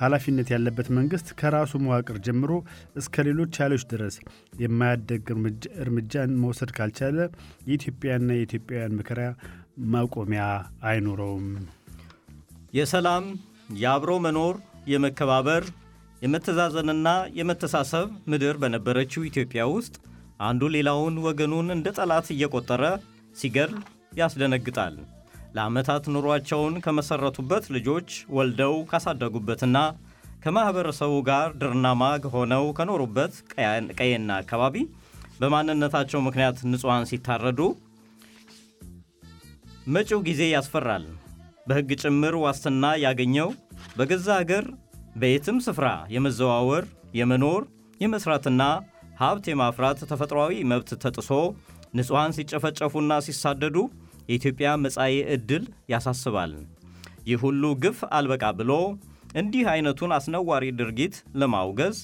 [0.00, 2.52] ኃላፊነት ያለበት መንግሥት ከራሱ መዋቅር ጀምሮ
[3.00, 4.16] እስከ ሌሎች ኃይሎች ድረስ
[4.62, 5.24] የማያደግ
[5.82, 7.18] እርምጃን መውሰድ ካልቻለ
[7.68, 9.20] የኢትዮጵያና የኢትዮጵያውያን መከራ
[9.92, 10.44] ማቆሚያ
[10.90, 11.48] አይኖረውም።
[12.74, 13.24] የሰላም
[13.80, 14.54] የአብሮ መኖር
[14.92, 15.64] የመከባበር
[16.22, 19.94] የመተዛዘንና የመተሳሰብ ምድር በነበረችው ኢትዮጵያ ውስጥ
[20.42, 22.84] አንዱ ሌላውን ወገኑን እንደ ጠላት እየቆጠረ
[23.36, 23.74] ሲገድል
[24.20, 24.94] ያስደነግጣል።
[25.56, 29.78] ለዓመታት ኑሯቸውን ከመሠረቱበት ልጆች ወልደው ካሳደጉበትና
[30.44, 33.34] ከማኅበረሰቡ ጋር ድርና ማግ ሆነው ከኖሩበት
[33.98, 34.76] ቀየና አካባቢ
[35.40, 37.60] በማንነታቸው ምክንያት ንጹሐን ሲታረዱ
[39.94, 41.04] መጪው ጊዜ ያስፈራል።
[41.68, 43.48] በሕግ ጭምር ዋስትና ያገኘው
[43.96, 44.64] በገዛ አገር
[45.20, 46.84] በየትም ስፍራ የመዘዋወር
[47.18, 47.62] የመኖር
[48.00, 48.62] የመስራትና
[49.20, 51.30] ሀብት የማፍራት ተፈጥሯዊ መብት ተጥሶ
[51.98, 53.76] ንጹሐን ሲጨፈጨፉና ሲሳደዱ
[54.28, 56.52] የኢትዮጵያ መጻኢ ዕድል ያሳስባል።
[57.28, 58.72] ይህ ሁሉ ግፍ አልበቃ ብሎ
[59.40, 61.96] እንዲህ አይነቱን አስነዋሪ ድርጊት ለማውገዝ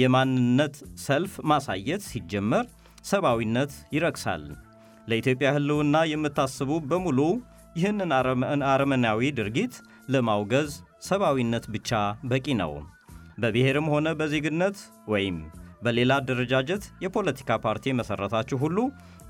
[0.00, 2.64] የማንነት ሰልፍ ማሳየት ሲጀመር
[3.10, 4.42] ሰብአዊነት ይረክሳል።
[5.08, 7.20] ለኢትዮጵያ ሕልውና የምታስቡ በሙሉ
[7.76, 8.10] ይህንን
[8.70, 9.74] አረመናዊ ድርጊት
[10.14, 10.70] ለማውገዝ
[11.08, 11.90] ሰብአዊነት ብቻ
[12.30, 12.72] በቂ ነው።
[13.42, 14.78] በብሔርም ሆነ በዜግነት
[15.12, 15.36] ወይም
[15.84, 18.78] በሌላ አደረጃጀት የፖለቲካ ፓርቲ የመሠረታችሁ ሁሉ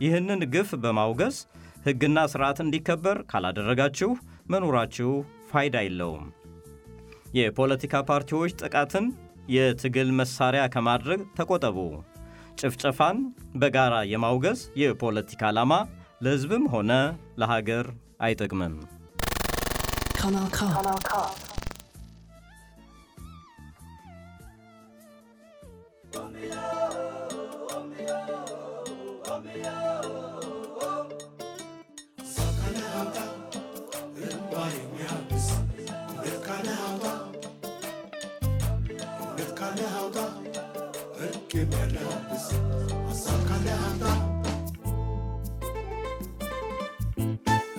[0.04, 1.36] ይህንን ግፍ በማውገዝ
[1.86, 4.10] ሕግና ሥርዓት እንዲከበር ካላደረጋችሁ
[4.52, 5.10] መኖራችሁ
[5.50, 6.26] ፋይዳ የለውም።
[7.38, 9.06] የፖለቲካ ፓርቲዎች ጥቃትን
[9.54, 11.78] የትግል መሳሪያ ከማድረግ ተቆጠቡ።
[12.60, 13.18] ጭፍጨፋን
[13.56, 15.72] በጋራ የማውገዝ የፖለቲካ ዓላማ
[16.22, 16.92] ለሕዝብም ሆነ
[17.42, 17.86] ለሀገር
[18.20, 18.74] አይጠቅምም።
[20.20, 20.48] Kanal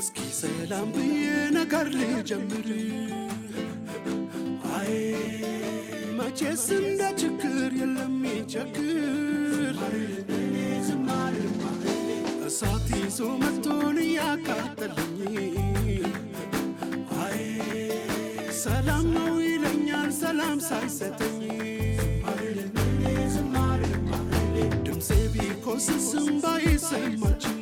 [0.01, 1.23] እስኪ ሰላም ብዬ
[1.57, 2.69] ነገር ልጀምር።
[4.75, 4.93] አይ
[6.17, 9.77] መቼስ እንደ ችግር የለም ይቸግር።
[12.47, 15.17] እሳት ይዞ መጥቶን እያቃጠለኝ
[17.23, 17.39] አይ
[18.63, 21.40] ሰላም ነው ይለኛል ሰላም ሳይሰጠኝ
[25.81, 27.60] Sisumba is much.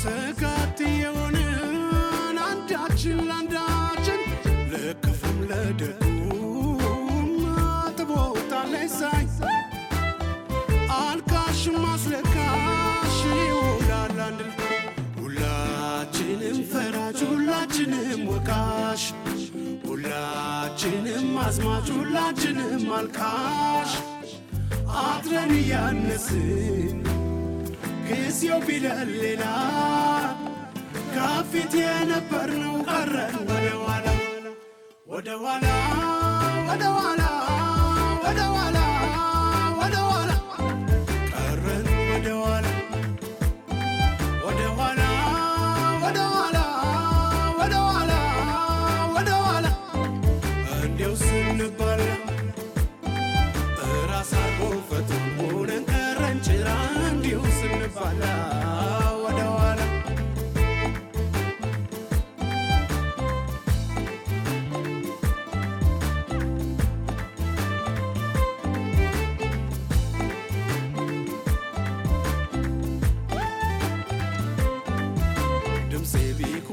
[0.00, 1.74] ስጋት የሆንን
[2.44, 4.20] አንዳችን ለአንዳችን
[4.72, 7.30] ለክፉም ለደጉም
[7.64, 9.24] አጥቦታለች ሳይ
[10.98, 14.40] አልቃሽም አስለቃሽ ይውላል አንድ
[15.18, 19.04] ሁላችንም ፈራጅ ሁላችንም ወቃሽ።
[19.90, 23.92] ሁላችንም አዝማች ሁላችንም አልቃሽ።
[25.02, 26.96] አድረን እያነስን
[28.09, 29.43] ጊዜው ቢለን ሌላ
[31.15, 34.05] ከፊት የነበርነው ቀረን ወደ ኋላ
[35.09, 35.29] ወደ
[36.95, 37.19] ኋላ
[39.79, 39.95] ወደ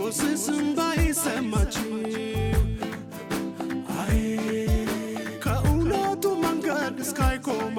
[0.06, 1.86] ቢኮስስም ባይሰማችሁ
[4.02, 4.18] አይ
[5.44, 7.75] ከእውነቱ መንገድ እስካይቆማችሁ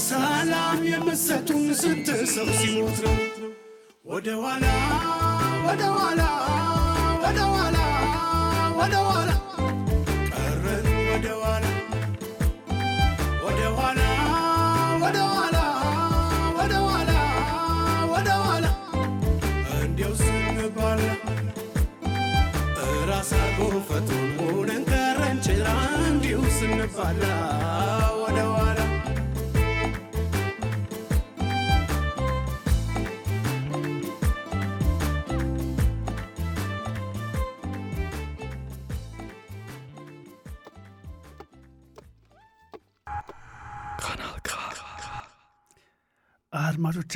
[0.00, 3.14] ሰላም የምትሰጡን ስንት ሰው ሲሞት ነው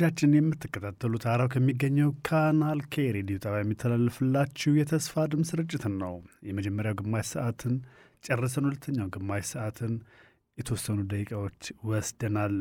[0.01, 6.13] አድማጮቻችን የምትከታተሉት አራው ከሚገኘው ካናል ኬ ሬዲዮ ጣቢያ የሚተላለፍላችሁ የተስፋ ድምፅ ስርጭትን ነው።
[6.47, 7.73] የመጀመሪያው ግማሽ ሰዓትን
[8.23, 9.93] ጨርሰን ሁለተኛው ግማሽ ሰዓትን
[10.57, 12.55] የተወሰኑ ደቂቃዎች ወስደናል።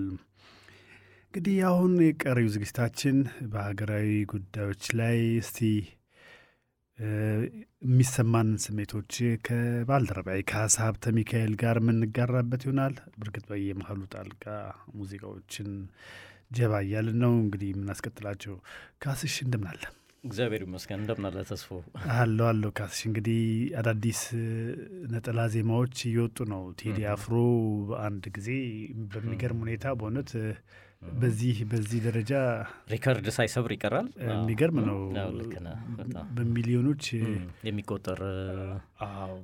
[1.26, 3.16] እንግዲህ አሁን የቀሪው ዝግጅታችን
[3.52, 5.60] በሀገራዊ ጉዳዮች ላይ እስቲ
[6.98, 9.12] የሚሰማንን ስሜቶች
[9.46, 14.44] ከባልደረባዬ ከሀሳ ሀብተ ሚካኤል ጋር የምንጋራበት ይሆናል። በእርግጥ በየመሀሉ ጣልቃ
[14.96, 15.70] ሙዚቃዎችን
[16.50, 18.54] ጀባ እያልን ነው እንግዲህ የምናስቀጥላቸው።
[19.02, 19.82] ካስሽ እንደምን አለ?
[20.24, 21.36] እግዚአብሔር ይመስገን። እንደምን አለ
[22.48, 23.40] አለው። ካስሽ እንግዲህ
[23.80, 24.20] አዳዲስ
[25.12, 27.34] ነጠላ ዜማዎች እየወጡ ነው። ቴዲ አፍሮ
[27.90, 28.48] በአንድ ጊዜ
[29.12, 30.32] በሚገርም ሁኔታ በእውነት
[31.14, 32.32] በዚህ በዚህ ደረጃ
[32.92, 34.98] ሪከርድ ሳይሰብር ይቀራል። የሚገርም ነው።
[35.36, 37.04] ልክ ነህ። በጣም በሚሊዮኖች
[37.68, 38.20] የሚቆጠር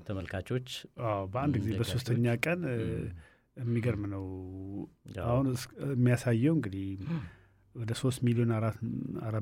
[0.09, 0.69] ተመልካቾች
[1.33, 2.63] በአንድ ጊዜ በሶስተኛ ቀን
[3.57, 4.25] የሚገርም ነው።
[5.25, 5.47] አሁን
[5.93, 6.87] የሚያሳየው እንግዲህ
[7.75, 8.77] ወደ ሶስት ሚሊዮን አራት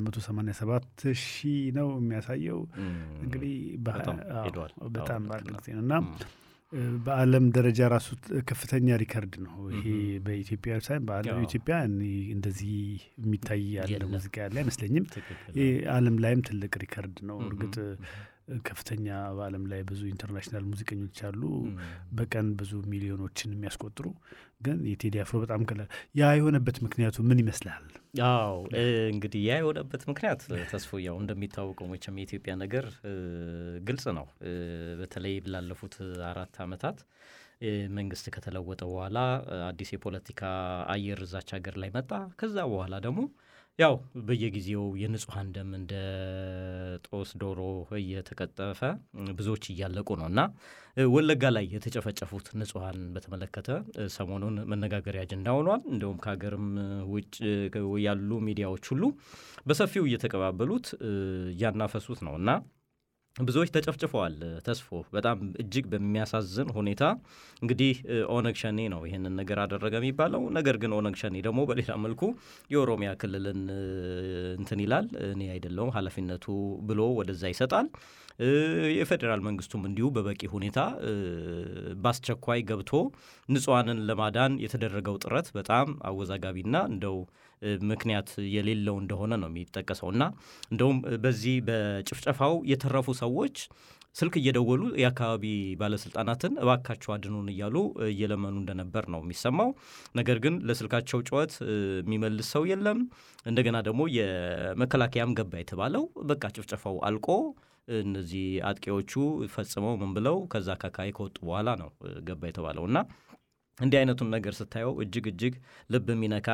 [0.05, 0.87] መቶ ሰማኒያ ሰባት
[1.23, 2.61] ሺህ ነው የሚያሳየው።
[3.25, 3.55] እንግዲህ
[3.87, 4.17] በጣም
[5.51, 5.95] ጊዜ ነው። እና
[7.07, 8.07] በዓለም ደረጃ ራሱ
[8.49, 9.89] ከፍተኛ ሪከርድ ነው ይሄ
[10.25, 11.75] በኢትዮጵያ ሳይሆን በዓለም ኢትዮጵያ
[12.35, 12.77] እንደዚህ
[13.19, 15.07] የሚታይ ያለ ሙዚቃ ያለ አይመስለኝም።
[15.95, 17.77] ዓለም ላይም ትልቅ ሪከርድ ነው። እርግጥ
[18.65, 21.43] ከፍተኛ በዓለም ላይ ብዙ international ሙዚቀኞች አሉ፣
[22.13, 24.07] በቀን ብዙ ሚሊዮኖችን የሚያስቆጥሩ
[24.61, 27.85] ግን የቴዲ አፍሮ በጣም ቀላል። ያ የሆነበት ምክንያቱ ምን ይመስላል?
[28.29, 28.57] አዎ
[29.13, 32.87] እንግዲህ ያ የሆነበት ምክንያት ተስፎ ያው እንደሚታወቀው መቼም የኢትዮጵያ ነገር
[33.87, 34.27] ግልጽ ነው።
[35.01, 35.97] በተለይ ላለፉት
[36.31, 36.99] አራት ዓመታት
[37.97, 39.19] መንግስት ከተለወጠ በኋላ
[39.67, 40.43] አዲስ የፖለቲካ
[40.95, 43.21] አየር እዛች ሀገር ላይ መጣ። ከዛ በኋላ ደግሞ
[43.79, 43.95] ያው
[44.27, 45.93] በየጊዜው የንጹሐን ደም እንደ
[47.07, 47.61] ጦስ ዶሮ
[47.99, 48.81] እየተቀጠፈ
[49.39, 50.41] ብዙዎች እያለቁ ነው እና
[51.13, 53.69] ወለጋ ላይ የተጨፈጨፉት ንጹሐን በተመለከተ
[54.17, 56.69] ሰሞኑን መነጋገሪያ አጀንዳ ሆኗል። እንዲሁም ከሀገርም
[57.13, 57.35] ውጭ
[58.05, 59.03] ያሉ ሚዲያዎች ሁሉ
[59.67, 60.89] በሰፊው እየተቀባበሉት
[61.51, 62.51] እያናፈሱት ነው እና
[63.37, 64.35] ብዙዎች ተጨፍጭፈዋል።
[64.67, 67.03] ተስፎ በጣም እጅግ በሚያሳዝን ሁኔታ
[67.63, 67.95] እንግዲህ
[68.35, 72.23] ኦነግ ሸኔ ነው ይህንን ነገር አደረገ የሚባለው። ነገር ግን ኦነግ ሸኔ ደግሞ በሌላ መልኩ
[72.71, 73.63] የኦሮሚያ ክልልን
[74.59, 76.47] እንትን ይላል። እኔ አይደለውም ኃላፊነቱ
[76.89, 77.89] ብሎ ወደዛ ይሰጣል።
[78.97, 80.79] የፌዴራል መንግስቱም እንዲሁ በበቂ ሁኔታ
[82.03, 82.93] በአስቸኳይ ገብቶ
[83.49, 87.17] ንጹሐንን ለማዳን የተደረገው ጥረት በጣም አወዛጋቢና እንደው
[87.91, 90.23] ምክንያት የሌለው እንደሆነ ነው የሚጠቀሰው እና
[90.73, 93.57] እንደውም በዚህ በጭፍጨፋው የተረፉ ሰዎች
[94.17, 95.45] ስልክ እየደወሉ የአካባቢ
[95.81, 97.77] ባለስልጣናትን እባካቸው አድኑን እያሉ
[98.09, 99.71] እየለመኑ እንደነበር ነው የሚሰማው።
[100.19, 101.53] ነገር ግን ለስልካቸው ጩኸት
[102.01, 102.99] የሚመልስ ሰው የለም።
[103.47, 107.29] እንደገና ደግሞ የመከላከያም ገባ የተባለው በቃ ጭፍጨፋው አልቆ
[107.99, 109.13] እነዚህ አጥቂዎቹ
[109.55, 111.89] ፈጽመው ምን ብለው ከዛ አካባቢ ከወጡ በኋላ ነው
[112.29, 112.99] ገባ የተባለው እና
[113.79, 115.55] እንዲህ አይነቱን ነገር ስታየው እጅግ እጅግ
[115.91, 116.49] ልብ የሚነካ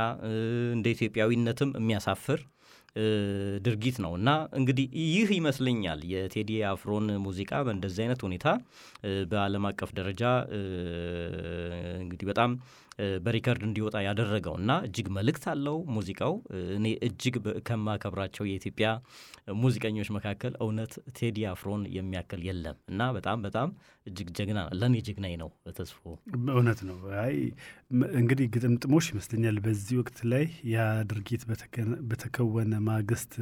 [0.75, 2.41] እንደ ኢትዮጵያዊነትም የሚያሳፍር
[3.65, 8.47] ድርጊት ነው። እና እንግዲህ ይህ ይመስለኛል የቴዲ አፍሮን ሙዚቃ በእንደዚህ አይነት ሁኔታ
[9.31, 10.23] በዓለም አቀፍ ደረጃ
[12.03, 12.53] እንግዲህ በጣም
[13.25, 16.33] በሪከርድ እንዲወጣ ያደረገው እና እጅግ መልእክት አለው ሙዚቃው።
[16.77, 17.37] እኔ እጅግ
[17.69, 18.89] ከማከብራቸው የኢትዮጵያ
[19.61, 23.69] ሙዚቀኞች መካከል እውነት ቴዲ አፍሮን የሚያክል የለም እና በጣም በጣም
[24.07, 26.03] እጅግ ጀግና ለእኔ ጀግናዬ ነው ተስፎ።
[26.53, 27.37] እውነት ነው። አይ
[28.21, 30.79] እንግዲህ ግጥምጥሞሽ ይመስለኛል በዚህ ወቅት ላይ ያ
[31.11, 31.43] ድርጊት
[32.11, 33.33] በተከወነ ማግስት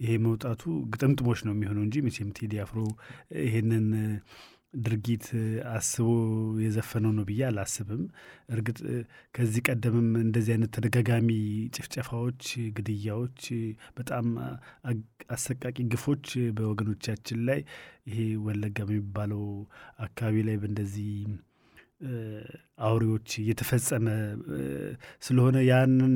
[0.00, 2.80] ይሄ መውጣቱ ግጥምጥሞሽ ነው የሚሆነው እንጂ መቼም ቴዲ አፍሮ
[3.44, 3.86] ይሄንን
[4.74, 5.26] ድርጊት
[5.72, 6.06] አስቦ
[6.62, 8.02] የዘፈነው ነው ብዬ አላስብም።
[8.50, 8.78] እርግጥ
[9.34, 11.28] ከዚህ ቀደምም እንደዚህ አይነት ተደጋጋሚ
[11.76, 12.42] ጭፍጨፋዎች፣
[12.76, 13.40] ግድያዎች፣
[13.98, 14.26] በጣም
[15.30, 16.26] አሰቃቂ ግፎች
[16.58, 17.60] በወገኖቻችን ላይ
[18.08, 19.44] ይሄ ወለጋ የሚባለው
[20.06, 21.10] አካባቢ ላይ በእንደዚህ
[22.86, 24.06] አውሬዎች እየተፈጸመ
[25.26, 26.14] ስለሆነ ያንን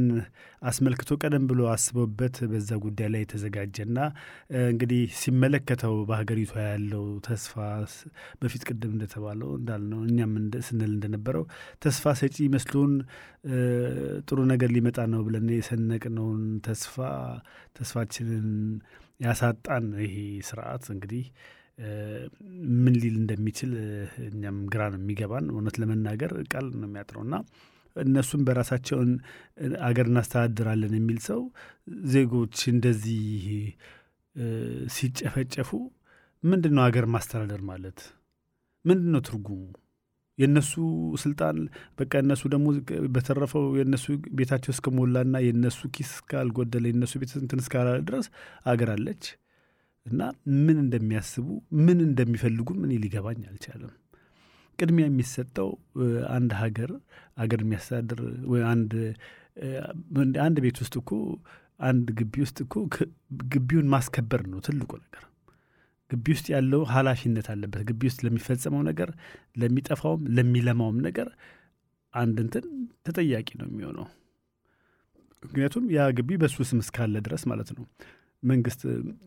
[0.63, 3.99] አስመልክቶ ቀደም ብሎ አስበውበት በዛ ጉዳይ ላይ የተዘጋጀና
[4.65, 7.55] እንግዲህ ሲመለከተው በሀገሪቷ ያለው ተስፋ
[8.43, 10.35] በፊት ቅድም እንደተባለው እንዳልነው እኛም
[10.69, 11.47] ስንል እንደነበረው
[11.85, 12.93] ተስፋ ሰጪ መስሎን
[14.29, 16.97] ጥሩ ነገር ሊመጣ ነው ብለን የሰነቅነውን ተስፋ
[17.79, 18.51] ተስፋችንን
[19.25, 20.15] ያሳጣን ይሄ
[20.49, 21.25] ስርዓት እንግዲህ
[22.79, 23.73] ምን ሊል እንደሚችል
[24.29, 27.35] እኛም ግራ ነው የሚገባን። እውነት ለመናገር ቃል ነው የሚያጥረው እና
[27.97, 29.11] እነሱም በራሳቸውን
[29.83, 31.41] አገር እናስተዳድራለን የሚል ሰው
[32.11, 33.25] ዜጎች እንደዚህ
[34.95, 35.71] ሲጨፈጨፉ
[36.43, 37.99] ምንድን ነው አገር ማስተዳደር ማለት?
[38.85, 39.59] ምንድን ነው ትርጉሙ?
[40.39, 40.73] የእነሱ
[41.23, 41.57] ስልጣን
[41.99, 42.67] በቃ እነሱ ደግሞ
[43.15, 44.05] በተረፈው የእነሱ
[44.39, 48.27] ቤታቸው እስከሞላና የእነሱ ኪስ እስካልጎደለ የእነሱ ቤት እንትን እስካላለ ድረስ
[48.67, 49.25] አገር አለች
[50.07, 50.21] እና
[50.61, 51.47] ምን እንደሚያስቡ
[51.81, 53.93] ምን እንደሚፈልጉም እኔ ሊገባኝ አልቻለም።
[54.79, 55.71] ቅድሚያ የሚሰጠው
[56.37, 56.91] አንድ ሀገር
[57.39, 58.21] አገር የሚያስተዳድር
[60.45, 61.11] አንድ ቤት ውስጥ እኮ
[61.81, 62.75] አንድ ግቢ ውስጥ እኮ
[63.53, 65.25] ግቢውን ማስከበር ነው ትልቁ ነገር።
[66.11, 69.11] ግቢ ውስጥ ያለው ኃላፊነት አለበት። ግቢ ውስጥ ለሚፈጸመው ነገር፣
[69.57, 71.29] ለሚጠፋውም ለሚለማውም ነገር
[72.15, 72.65] አንድ እንትን
[73.07, 74.07] ተጠያቂ ነው የሚሆነው።
[75.43, 77.85] ምክንያቱም ያ ግቢ በሱ ስም እስካለ ድረስ ማለት ነው።
[78.43, 78.81] መንግስት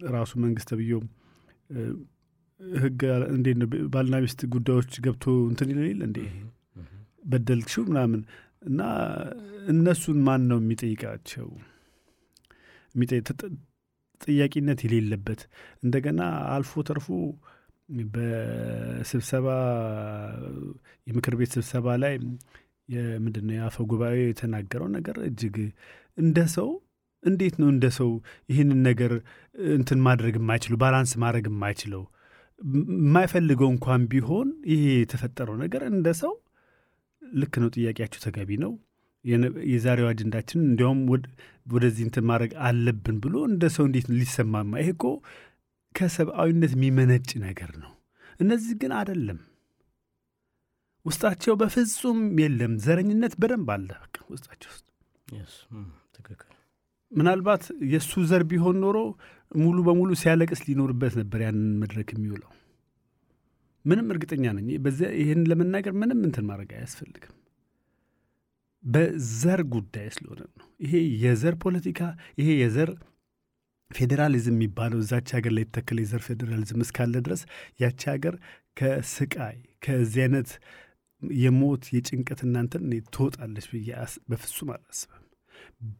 [0.10, 1.02] ራሱ መንግስት ተብዬው
[2.78, 6.20] ህግ እንዴት ነው ባልና ሚስት ጉዳዮች ገብቶ እንትን ይለል እንዴ
[7.26, 8.22] በደልሽው ምናምን
[8.66, 8.82] እና
[9.68, 11.48] እነሱን ማን ነው የሚጠይቃቸው?
[14.22, 15.42] ጥያቄነት የሌለበት
[15.84, 16.22] እንደገና
[16.54, 17.08] አልፎ ተርፎ
[18.14, 19.48] በስብሰባ
[21.08, 22.14] የምክር ቤት ስብሰባ ላይ
[23.18, 25.58] ምንድን ነው የአፈ ጉባኤ የተናገረው ነገር እጅግ
[26.18, 26.70] እንደ ሰው
[27.24, 28.10] እንዴት ነው እንደ ሰው
[28.50, 29.12] ይህንን ነገር
[29.76, 32.04] እንትን ማድረግ የማይችለው ባላንስ ማድረግ የማይችለው
[32.96, 36.34] የማይፈልገው እንኳን ቢሆን ይሄ የተፈጠረው ነገር እንደ ሰው
[37.22, 38.74] ልክ ነው፣ ጥያቄያችሁ ተገቢ ነው።
[39.72, 41.02] የዛሬው አጀንዳችን እንዲያውም
[41.74, 44.72] ወደዚህ እንትን ማድረግ አለብን ብሎ እንደ ሰው እንዴት ሊሰማማ?
[44.82, 45.06] ይሄ እኮ
[45.96, 47.92] ከሰብአዊነት የሚመነጭ ነገር ነው።
[48.40, 49.40] እነዚህ ግን አደለም፣
[51.06, 53.90] ውስጣቸው በፍጹም የለም። ዘረኝነት በደንብ አለ
[54.34, 54.86] ውስጣቸው ውስጥ
[55.28, 56.03] ትክክል
[57.14, 58.98] ምናልባት የእሱ ዘር ቢሆን ኖሮ
[59.56, 62.52] ሙሉ በሙሉ ሲያለቅስ ሊኖርበት ነበር ያንን መድረክ የሚውለው።
[63.86, 67.34] ምንም እርግጠኛ ነኝ። በዚያ ይህን ለመናገር ምንም እንትን ማድረግ አያስፈልግም።
[68.84, 70.94] በዘር ጉዳይ ስለሆነ ነው። ይሄ
[71.24, 72.00] የዘር ፖለቲካ፣
[72.40, 72.90] ይሄ የዘር
[73.92, 77.42] ፌዴራሊዝም የሚባለው እዛች ሀገር ላይ የተተከለ የዘር ፌዴራሊዝም እስካለ ድረስ
[77.80, 78.36] ያቺ ሀገር
[78.80, 80.50] ከስቃይ ከዚህ አይነት
[81.38, 83.90] የሞት የጭንቀት እናንትን ትወጣለች ብዬ
[84.30, 85.23] በፍጹም አላስብም።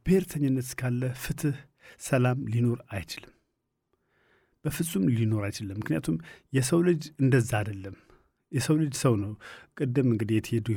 [0.06, 1.58] ብሔርተኝነት እስካለ ፍትህ፣
[2.02, 3.34] ሰላም ሊኖር አይችልም።
[4.66, 6.18] በፍጹም ሊኖር አይችልም። ምክንያቱም
[6.54, 7.96] የሰው ልጅ እንደዛ አይደለም።
[8.52, 9.32] የሰው ልጅ ሰው ነው።
[9.78, 10.68] ቅድም እንግዲህ የትሄዱ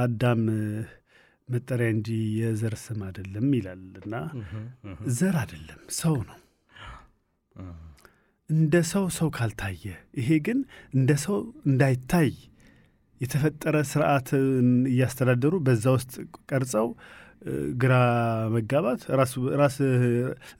[0.00, 0.42] አዳም
[1.48, 2.08] መጠሪያ እንጂ
[2.38, 4.14] የዘር ስም አይደለም ይላል እና
[5.16, 6.38] ዘር አይደለም ሰው ነው።
[8.50, 9.82] እንደ ሰው ሰው ካልታየ
[10.20, 10.58] ይሄ ግን
[10.94, 11.36] እንደ ሰው
[11.68, 12.30] እንዳይታይ
[13.20, 14.46] የተፈጠረ ስርዓትን
[14.90, 16.12] እያስተዳደሩ በዛ ውስጥ
[16.50, 16.86] ቀርጸው
[17.80, 17.94] ግራ
[18.54, 19.02] መጋባት
[19.60, 19.76] ራስ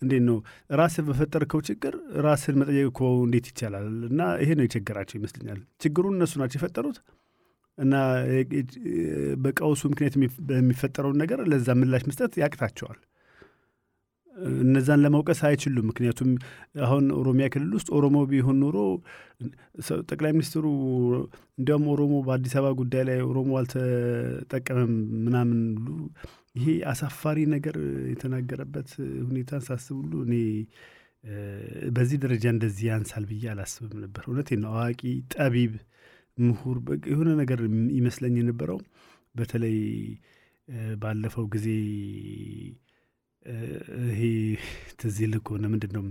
[0.03, 0.37] እንዴት ነው
[0.81, 1.95] ራስህ በፈጠርከው ችግር
[2.26, 3.89] ራስን መጠየቅ እኮ እንዴት ይቻላል?
[4.11, 6.99] እና ይሄ ነው የቸገራቸው ይመስለኛል። ችግሩን እነሱ ናቸው የፈጠሩት
[7.78, 7.95] እና
[9.45, 10.14] በቀውሱ ምክንያት
[10.57, 12.99] የሚፈጠረውን ነገር ለዛ ምላሽ መስጠት ያቅታቸዋል።
[14.61, 16.30] እነዛን ለመውቀስ አይችሉም። ምክንያቱም
[16.84, 18.76] አሁን ኦሮሚያ ክልል ውስጥ ኦሮሞ ቢሆን ኖሮ
[20.11, 20.64] ጠቅላይ ሚኒስትሩ
[21.59, 24.93] እንዲያውም ኦሮሞ በአዲስ አበባ ጉዳይ ላይ ኦሮሞ አልተጠቀመም
[25.26, 25.88] ምናምን ሁሉ
[26.59, 27.76] ይሄ አሳፋሪ ነገር
[28.12, 28.88] የተናገረበት
[29.28, 30.34] ሁኔታን ሳስብ እኔ
[31.97, 35.01] በዚህ ደረጃ እንደዚህ ያንሳል ብዬ አላስብም ነበር። እውነቴን ነው። አዋቂ
[35.34, 35.72] ጠቢብ፣
[36.38, 36.76] ምሁር
[37.11, 37.61] የሆነ ነገር
[37.97, 38.78] ይመስለኝ የነበረው
[39.34, 39.76] በተለይ
[41.03, 41.66] ባለፈው ጊዜ
[44.07, 44.20] ይሄ
[45.01, 46.05] ትዝ ይልህ ከሆነ ምንድን ነው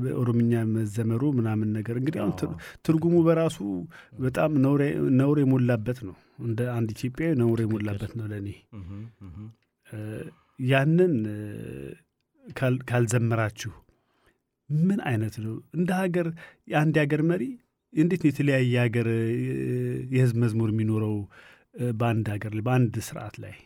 [0.00, 2.34] በኦሮምኛ መዘመሩ ምናምን ነገር እንግዲህ አሁን
[2.86, 3.58] ትርጉሙ በራሱ
[4.20, 4.50] በጣም
[5.20, 8.48] ነውር የሞላበት ነው። እንደ አንድ ኢትዮጵያዊ ነውር የሞላበት ነው ለእኔ።
[10.64, 11.14] ያንን
[12.90, 13.72] ካልዘመራችሁ
[14.70, 15.54] ምን አይነት ነው?
[15.76, 16.26] እንደ ሀገር
[16.72, 17.42] የአንድ የሀገር መሪ
[17.92, 19.08] እንዴት ነው የተለያየ ሀገር
[20.14, 21.16] የህዝብ መዝሙር የሚኖረው
[21.94, 23.56] በአንድ ሀገር በአንድ ስርዓት ላይ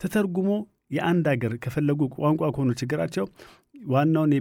[0.00, 0.50] ተተርጉሞ
[0.90, 3.26] የአንድ ሀገር ከፈለጉ ቋንቋ ከሆኑ ችግራቸው
[3.88, 4.32] ዋናውን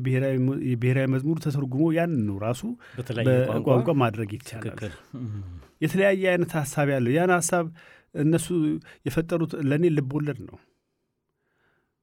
[0.70, 1.84] የብሔራዊ መዝሙር ተተርጉሞ
[2.22, 2.62] ነው ራሱ
[3.28, 4.80] በቋንቋ ማድረግ ይቻላል።
[5.82, 7.68] የተለያየ አይነት ሀሳብ ያለው ያን ሀሳብ
[8.16, 8.48] እነሱ
[9.08, 10.58] የፈጠሩት ለእኔ ልብ ወለድ ነው።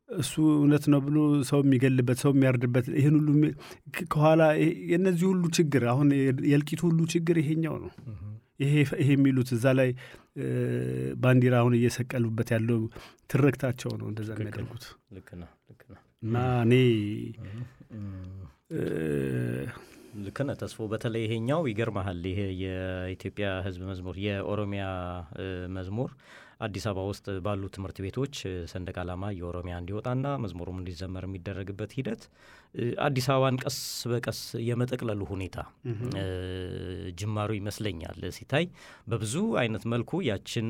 [0.08, 1.16] እሱ እውነት ነው ብሎ
[1.48, 3.28] ሰው የሚገልበት ሰው የሚያርድበት ይህን ሁሉ
[4.12, 4.42] ከኋላ
[4.90, 6.08] የእነዚህ ሁሉ ችግር አሁን
[6.46, 7.90] የእልቂቱ ሁሉ ችግር ይሄኛው ነው።
[8.60, 8.74] ይሄ
[9.08, 9.90] የሚሉት እዛ ላይ
[11.22, 12.80] ባንዲራ አሁን እየሰቀሉበት ያለው
[13.30, 14.84] ትርክታቸው ነው እንደዛ የሚያደርጉት
[16.22, 16.74] እና እኔ
[20.18, 24.84] ልክ ነህ ተስፎ። በተለይ ይሄኛው ይገርመሃል። ይሄ የኢትዮጵያ ሕዝብ መዝሙር የኦሮሚያ
[25.76, 26.10] መዝሙር
[26.60, 28.34] አዲስ አበባ ውስጥ ባሉ ትምህርት ቤቶች
[28.70, 32.22] ሰንደቅ ዓላማ የኦሮሚያ እንዲወጣና መዝሙሩም እንዲዘመር የሚደረግበት ሂደት
[33.06, 33.78] አዲስ አበባን ቀስ
[34.12, 35.58] በቀስ የመጠቅለሉ ሁኔታ
[37.20, 38.64] ጅማሩ ይመስለኛል ሲታይ
[39.10, 40.68] በብዙ አይነት መልኩ ያችን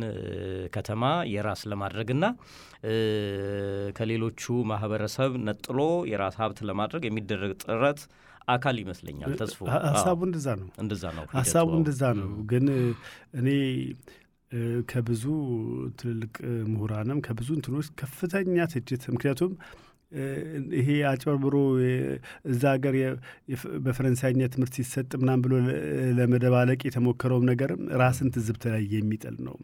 [0.76, 2.24] ከተማ የራስ ለማድረግና
[3.98, 5.80] ከሌሎቹ ማህበረሰብ ነጥሎ
[6.12, 8.02] የራስ ሀብት ለማድረግ የሚደረግ ጥረት
[8.48, 12.66] አካል ይመስለኛል። ተስፎ ሀሳቡ እንደዛ ነው። እንደዛ ነው ሀሳቡ እንደዛ ነው። ግን
[13.40, 13.48] እኔ
[14.90, 15.22] ከብዙ
[16.00, 16.34] ትልልቅ
[16.72, 19.52] ምሁራንም ከብዙ እንትኖች ከፍተኛ ትችት ምክንያቱም
[20.76, 21.54] ይሄ አጭበርብሮ
[22.50, 22.94] እዛ ሀገር
[23.86, 25.54] በፈረንሳይኛ ትምህርት ሲሰጥ ምናምን ብሎ
[26.18, 29.56] ለመደባለቅ የተሞከረውም ነገርም ራስን ትዝብት ላይ የሚጥል ነው።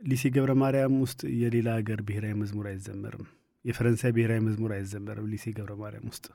[0.00, 3.26] ሊሴ ገብረ ማርያም ውስጥ የሌላ ሀገር ብሔራዊ መዝሙር አይዘመርም።
[3.64, 6.26] የፈረንሳይ ብሔራዊ መዝሙር አይዘመርም ሊሴ ገብረ ማርያም ውስጥ።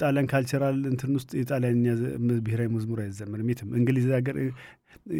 [0.00, 1.86] ጣሊያን ካልቸራል እንትን ውስጥ የጣሊያንኛ
[2.46, 4.36] ብሔራዊ መዝሙር አይዘመርም የትም። እንግሊዝ ሀገር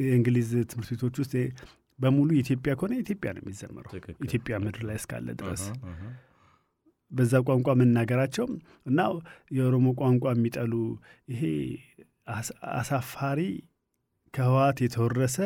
[0.03, 1.35] የእንግሊዝ ትምህርት ቤቶች ውስጥ
[1.99, 3.93] በሙሉ ኢትዮጵያ ከሆነ ኢትዮጵያ ነው የሚዘመረው
[4.27, 5.65] ኢትዮጵያ ምድር ላይ እስካለ ድረስ
[7.11, 8.47] በዛ ቋንቋ መናገራቸው
[8.87, 9.01] እና
[9.57, 10.73] የኦሮሞ ቋንቋ የሚጠሉ
[11.33, 11.43] ይሄ
[12.77, 13.41] አሳፋሪ
[14.35, 15.37] ከህወሓት የተወረሰ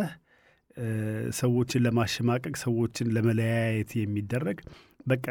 [1.38, 4.58] ሰዎችን ለማሸማቀቅ ሰዎችን ለመለያየት የሚደረግ
[5.06, 5.24] በቃ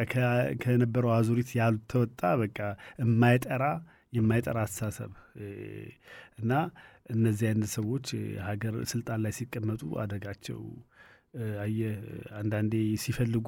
[0.61, 2.59] ከነበረው አዙሪት ያልተወጣ በቃ
[3.01, 3.63] የማይጠራ
[4.13, 5.11] የማይጠራ አስተሳሰብ።
[6.39, 6.51] እና
[7.11, 8.07] እነዚህ አይነት ሰዎች
[8.47, 10.59] ሀገር ስልጣን ላይ ሲቀመጡ አደጋቸው።
[11.63, 11.79] አየ
[12.39, 12.73] አንዳንዴ
[13.03, 13.47] ሲፈልጉ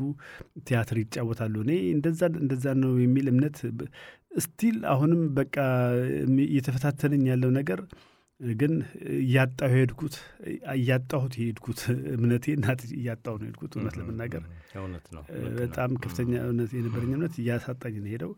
[0.68, 3.58] ቲያትር ይጫወታሉ። እኔ እንደዛ እንደዛ ነው የሚል እምነት።
[4.46, 5.56] still አሁንም በቃ
[6.48, 7.80] እየተፈታተነኝ ያለው ነገር
[8.40, 8.74] ግን
[9.20, 10.16] እያጣሁ የሄድኩት
[10.76, 11.80] እያጣሁት የሄድኩት
[12.16, 14.44] እምነቴ እናት እያጣሁ ነው የሄድኩት። እውነት ለመናገር
[14.78, 15.24] እውነት ነው።
[15.58, 18.34] በጣም ከፍተኛ እውነት የነበረኝ እምነት እያሳጣኝ ነው ሄደው።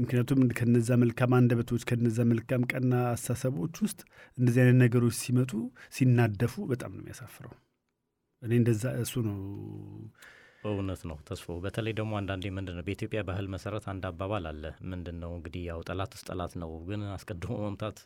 [0.00, 4.00] ምክንያቱም ከነዛ መልካም አንደበቶች ከነዛ መልካም ቀና አስተሳሰቦች ውስጥ
[4.38, 5.52] እንደዚህ አይነት ነገሮች ሲመጡ
[5.96, 7.52] ሲናደፉ በጣም ነው የሚያሳፍረው።
[8.42, 9.36] እኔ እንደዛ እሱ ነው
[10.62, 15.16] እውነት ነው ተስፎ። በተለይ ደግሞ አንዳንዴ ምንድን ነው በኢትዮጵያ ባህል መሰረት አንድ አባባል አለ። ምንድን
[15.22, 17.98] ነው እንግዲህ ያው ጠላትስ ጠላት ነው፣ ግን አስቀድሞ መምታት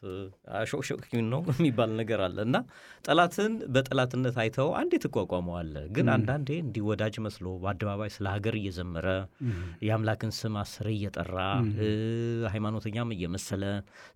[0.60, 2.56] አሾክሾኪን ነው የሚባል ነገር አለ እና
[3.04, 9.06] ጠላትን በጠላትነት አይተው አንዴ ትቋቋመዋለህ። ግን አንዳንዴ እንዲህ ወዳጅ መስሎ በአደባባይ ስለ ሀገር እየዘመረ
[9.86, 11.36] የአምላክን ስም አስሬ እየጠራ
[12.52, 13.62] ሃይማኖተኛም እየመሰለ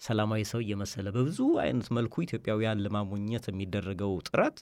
[0.06, 4.58] ሰላማዊ ሰው እየመሰለ በብዙ አይነት መልኩ ኢትዮጵያውያን ለማሞኘት የሚደረገው ጥረት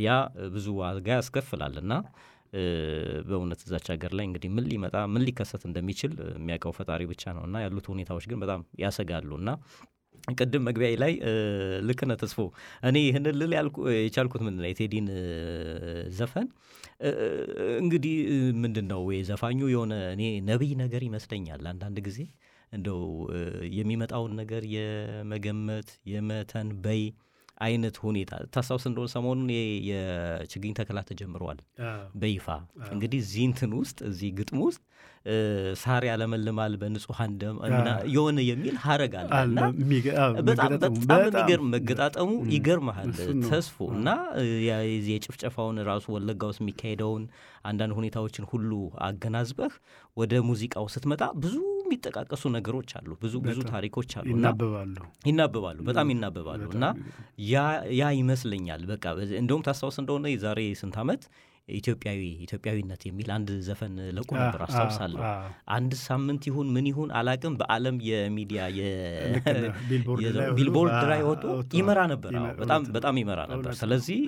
[0.00, 0.18] ያ
[0.54, 1.92] ብዙ ዋጋ ያስከፍላል እና
[3.28, 7.62] በእውነት እዛች ሀገር ላይ እንግዲህ ምን ሊመጣ ምን ሊከሰት እንደሚችል የሚያውቀው ፈጣሪ ብቻ ነው። እና
[7.64, 9.50] ያሉት ሁኔታዎች ግን በጣም ያሰጋሉ። እና
[10.34, 11.12] ቅድም መግቢያ ላይ
[11.88, 12.38] ልክ ነህ ተስፎ።
[12.88, 13.52] እኔ ይህንን ልል
[14.00, 14.68] የቻልኩት ምንድን ነው?
[14.70, 15.06] የቴዲን
[16.18, 16.48] ዘፈን
[17.80, 18.14] እንግዲህ
[18.62, 19.00] ምንድን ነው?
[19.28, 22.18] ዘፋኙ የሆነ እኔ ነቢይ ነገር ይመስለኛል። አንዳንድ ጊዜ
[22.72, 23.00] እንደው
[23.78, 27.02] የሚመጣውን ነገር የመገመት የመተንበይ
[27.60, 29.48] አይነት ሁኔታ ታስታውስ እንደሆነ ሰሞኑን
[29.90, 31.58] የችግኝ ተከላ ተጀምረዋል
[32.20, 32.46] በይፋ።
[32.92, 34.82] እንግዲህ እዚህ እንትን ውስጥ እዚህ ግጥም ውስጥ
[35.80, 37.56] ሳር ያለመልማል በንጹሐን ደም
[38.14, 39.56] የሆነ የሚል ሀረግ አለ
[40.48, 40.70] በጣም
[41.26, 43.10] የሚገርም መገጣጠሙ ይገርመሃል
[43.48, 44.08] ተስፎ እና
[45.08, 47.24] የጭፍጨፋውን ራሱ ወለጋ ውስጥ የሚካሄደውን
[47.64, 48.70] አንዳንድ ሁኔታዎችን ሁሉ
[49.08, 49.74] አገናዝበህ
[50.16, 51.56] ወደ ሙዚቃው ስትመጣ ብዙ
[51.90, 56.84] የሚጠቃቀሱ ነገሮች አሉ። ብዙ ብዙ ታሪኮች አሉ። ይናበባሉ። ይናበባሉ፣ በጣም ይናበባሉ። እና
[58.00, 59.04] ያ ይመስለኛል። በቃ
[59.40, 61.24] እንደውም ታስታውስ እንደሆነ የዛሬ ስንት ዓመት
[61.76, 65.22] ኢትዮጵያዊ ኢትዮጵያዊነት የሚል አንድ ዘፈን ለቁ ነበር አስታውሳለሁ።
[65.74, 68.58] አንድ ሳምንት ይሁን ምን ይሁን አላቅም በዓለም የሚዲያ
[70.56, 71.44] ቢልቦርድ ላይ ወጥቶ
[71.80, 74.18] ይመራ ነበር። በጣም በጣም ይመራ ነበር። ስለዚህ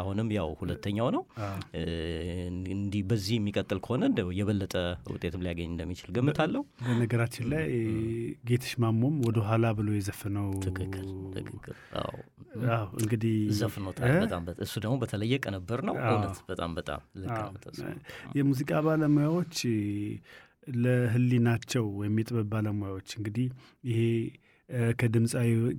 [0.00, 1.22] አሁንም ያው ሁለተኛው ነው።
[2.74, 4.74] እንዲህ በዚህ የሚቀጥል ከሆነ እንደው የበለጠ
[5.12, 7.66] ውጤትም ሊያገኝ እንደሚችል ገምታለሁ። በነገራችን ላይ
[8.48, 11.76] ጌትሽ ማሞም ወደኋላ ብሎ የዘፈነው ትክክል ትክክል
[13.02, 16.91] እንግዲህ ዘፍኖታል። በጣም እሱ ደግሞ በተለየ ቅንብር ነው። እውነት በጣም በጣም
[18.38, 19.56] የሙዚቃ ባለሙያዎች
[20.82, 23.46] ለህሊናቸው ወይም የጥበብ ባለሙያዎች እንግዲህ
[23.88, 24.00] ይሄ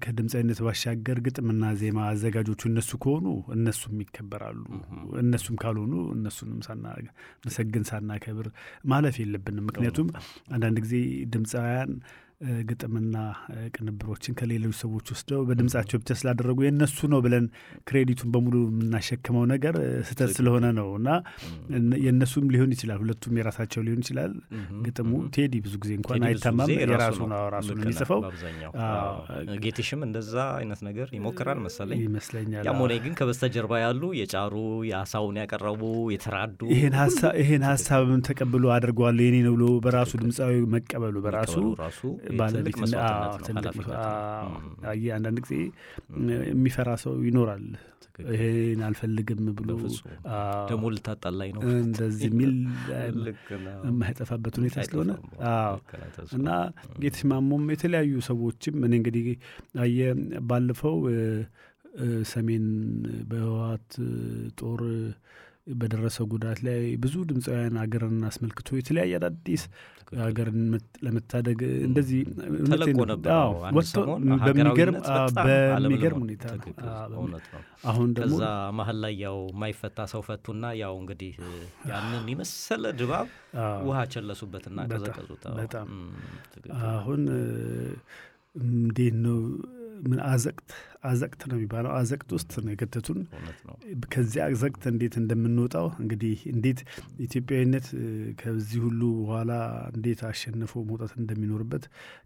[0.04, 4.64] ከድምፃዊነት ባሻገር ግጥምና ዜማ አዘጋጆቹ እነሱ ከሆኑ እነሱም ይከበራሉ።
[5.22, 8.50] እነሱም ካልሆኑ እነሱንም ሳናመሰግን ሳናከብር
[8.86, 10.10] ማለፍ የለብንም። ምክንያቱም
[10.52, 10.94] አንዳንድ ጊዜ
[11.34, 11.94] ድምፃውያን
[12.70, 13.16] ግጥምና
[13.76, 17.46] ቅንብሮችን ከሌሎች ሰዎች ወስደው በድምጻቸው ብቻ ስላደረጉ የእነሱ ነው ብለን
[17.88, 19.76] ክሬዲቱን በሙሉ የምናሸክመው ነገር
[20.08, 21.10] ስህተት ስለሆነ ነው እና
[22.06, 24.34] የእነሱም ሊሆን ይችላል፣ ሁለቱም የራሳቸው ሊሆን ይችላል።
[24.86, 28.22] ግጥሙ ቴዲ ብዙ ጊዜ እንኳን አይታማም፣ የራሱ ነው ራሱ ነው የሚጽፈው።
[29.64, 34.56] ጌትሽም እንደዛ አይነት ነገር ይሞክራል መሰለኝ ይመስለኛል። ያም ሆነ ግን ከበስተጀርባ ያሉ የጫሩ
[34.90, 35.82] የሀሳቡን ያቀረቡ
[36.16, 36.60] የተራዱ
[37.42, 41.56] ይህን ሀሳብም ተቀብሎ አድርገዋለሁ የኔ ነው ብሎ በራሱ ድምፃዊ መቀበሉ በራሱ
[42.40, 42.78] ባለቤት
[45.16, 45.56] አንዳንድ ጊዜ
[46.52, 47.66] የሚፈራ ሰው ይኖራል።
[48.26, 49.70] ይሄን አልፈልግም ብሎ
[50.70, 52.52] ደግሞ ልታጣላኝ ነው። እንደዚህ የሚል
[53.86, 55.12] የማይጠፋበት ሁኔታ ስለሆነ
[56.38, 56.50] እና
[57.32, 59.28] ማሞም የተለያዩ ሰዎችም እኔ እንግዲህ
[59.82, 60.00] አየ
[60.50, 60.98] ባለፈው
[62.30, 62.66] ሰሜን
[63.30, 63.90] በህወሓት
[64.60, 64.82] ጦር
[65.68, 69.62] በደረሰው ጉዳት ላይ ብዙ ድምፃውያን ሀገርን አስመልክቶ የተለያየ አዳዲስ
[70.22, 70.58] ሀገርን
[71.06, 72.20] ለመታደግ እንደዚህ
[74.40, 74.98] በሚገርም
[75.78, 76.46] በሚገርም ሁኔታ
[77.92, 78.44] አሁን ደግሞ ከዛ
[78.80, 81.34] መሀል ላይ ያው የማይፈታ ሰው ፈቱና ያው እንግዲህ
[81.92, 83.30] ያንን የመሰለ ድባብ
[83.88, 85.90] ውሃ ቸለሱበትና ቀዘቀዙት። በጣም
[86.92, 87.24] አሁን
[88.64, 89.40] እንዴት ነው?
[90.04, 90.70] ምን አዘቅት
[91.04, 93.20] አዘቅት ነው የሚባለው። አዘቅት ውስጥ ነው የከተቱን።
[94.14, 96.80] ከዚህ አዘቅት እንዴት እንደምንወጣው እንግዲህ እንዴት
[97.26, 97.88] ኢትዮጵያዊነት
[98.42, 99.52] ከዚህ ሁሉ በኋላ
[99.94, 101.86] እንዴት አሸንፎ መውጣት እንደሚኖርበት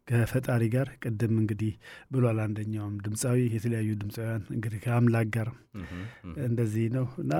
[0.09, 1.73] ከፈጣሪ ጋር ቅድም እንግዲህ
[2.11, 5.49] ብሏል አንደኛውም ድምፃዊ የተለያዩ ድምፃውያን እንግዲህ ከአምላክ ጋር
[6.47, 7.33] እንደዚህ ነው። እና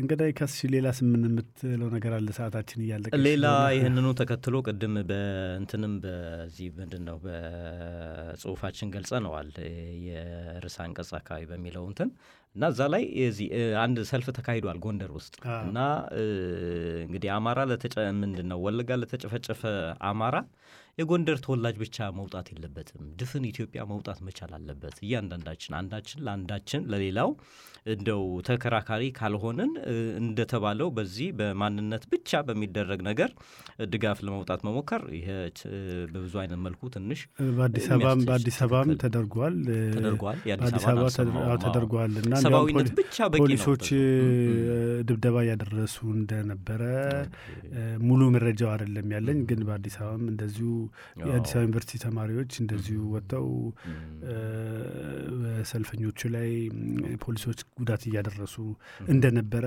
[0.00, 2.28] እንግዲህ ከስሽ ሌላ ስምን የምትለው ነገር አለ?
[2.36, 3.46] ሰዓታችን እያለቀ ሌላ
[3.76, 9.48] ይህንኑ ተከትሎ ቅድም በእንትንም በዚህ ምንድን ነው በጽሁፋችን ገልጸነዋል
[10.06, 12.08] የርዕሰ አንቀጽ አካባቢ በሚለው እንትን
[12.54, 13.48] እና እዛ ላይ እዚህ
[13.82, 15.34] አንድ ሰልፍ ተካሂዷል ጎንደር ውስጥ
[15.66, 15.78] እና
[17.04, 19.62] እንግዲህ አማራ ለተጨ ምንድን ነው ወለጋ ለተጨፈጨፈ
[20.08, 20.36] አማራ
[20.98, 27.30] የጎንደር ተወላጅ ብቻ መውጣት የለበትም። ድፍን ኢትዮጵያ መውጣት መቻል አለበት። እያንዳንዳችን አንዳችን ለአንዳችን ለሌላው
[27.92, 29.70] እንደው ተከራካሪ ካልሆንን
[30.20, 33.30] እንደተባለው በዚህ በማንነት ብቻ በሚደረግ ነገር
[33.92, 35.28] ድጋፍ ለመውጣት መሞከር ይሄ
[36.12, 37.20] በብዙ አይነት መልኩ ትንሽ
[37.56, 39.56] በአዲስ አበባም በአዲስ አበባም ተደርጓል።
[39.96, 41.06] ተደርጓል። በአዲስ አበባ
[41.64, 43.86] ተደርጓል። እና ሰብአዊነት ብቻ በቂ ፖሊሶች
[45.08, 46.82] ድብደባ እያደረሱ እንደነበረ
[48.04, 50.68] ሙሉ መረጃው አይደለም ያለኝ፣ ግን በአዲስ አበባም እንደዚሁ
[51.22, 53.48] የአዲስ አበባ ዩኒቨርሲቲ ተማሪዎች እንደዚሁ ወጥተው
[55.42, 56.50] በሰልፈኞቹ ላይ
[57.22, 58.56] ፖሊሶች ጉዳት እያደረሱ
[59.08, 59.66] እንደነበረ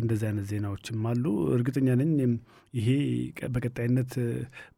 [0.00, 1.24] እንደዚህ አይነት ዜናዎችም አሉ።
[1.56, 2.12] እርግጠኛ ነኝ
[2.74, 2.88] ይሄ
[3.54, 4.12] በቀጣይነት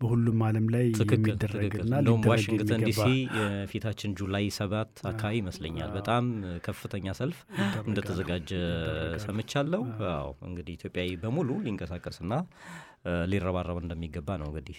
[0.01, 1.95] በሁሉም ዓለም ላይ የሚደረግና
[2.31, 3.03] ዋሽንግተን ዲሲ
[3.39, 6.25] የፊታችን ጁላይ ሰባት አካባቢ ይመስለኛል በጣም
[6.67, 7.39] ከፍተኛ ሰልፍ
[7.87, 8.51] እንደተዘጋጀ
[9.27, 9.83] ሰምቻለሁ።
[10.49, 12.33] እንግዲህ ኢትዮጵያዊ በሙሉ ሊንቀሳቀስና
[13.31, 14.79] ሊረባረብ እንደሚገባ ነው። እንግዲህ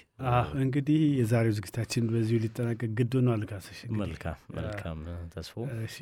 [0.63, 4.99] እንግዲህ የዛሬው ዝግጅታችን በዚሁ ሊጠናቀቅ ግድ ሆኗል። ካሰሽ መልካም መልካም
[5.33, 5.97] ተስፎ እሺ፣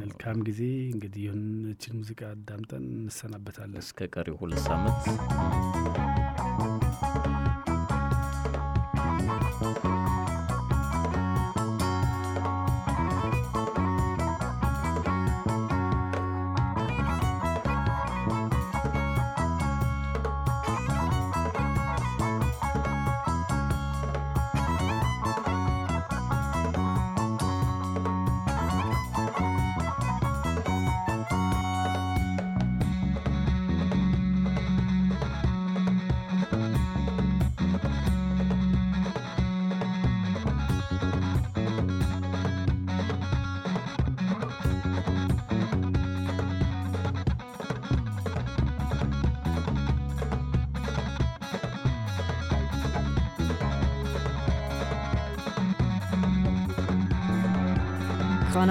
[0.00, 5.04] መልካም ጊዜ እንግዲህ ይህችን ሙዚቃ አዳምጠን እንሰናበታለን እስከ ቀሪው ሁለት ሳምንት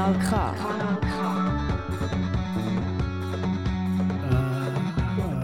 [0.05, 0.31] Kanal K.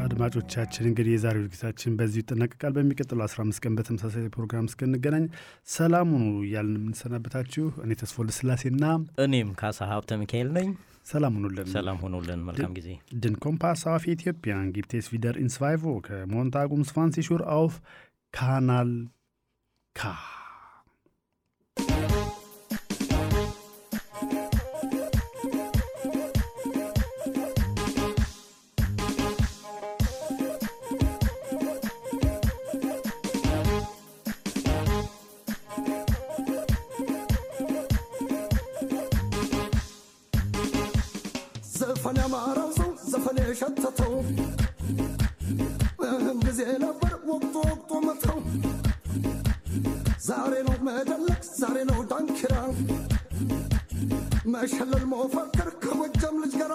[0.02, 5.26] አድማጮቻችን እንግዲህ የዛሬው ዝግጅታችን በዚሁ ይጠናቀቃል። በሚቀጥለው 15 ቀን በተመሳሳይ ፕሮግራም እስክንገናኝ
[5.76, 8.84] ሰላም ሁኑ እያልን የምንሰናበታችሁ እኔ ተስፎ ልስላሴና
[9.26, 10.70] እኔም ካሳ ሀብተ ሚካኤል ነኝ።
[11.06, 12.90] ሰላም ሁኑልን። ሰላም ሆኖልን መልካም ጊዜ
[13.24, 16.84] Den Kompass auf Äthiopien gibt es wieder in zwei Wochen, Montag um
[43.32, 43.52] 20 Uhr auf Kanal K.
[43.52, 44.14] አፈር የሸተተው
[46.44, 48.40] ጊዜ ነበር ወቅቱ ወቅቱ መተው
[50.28, 52.56] ዛሬ ነው መደለቅ ዛሬ ነው ዳንኪራ
[54.54, 56.74] መሸለል መፈክር ከጎጃም ልጅ ጋራ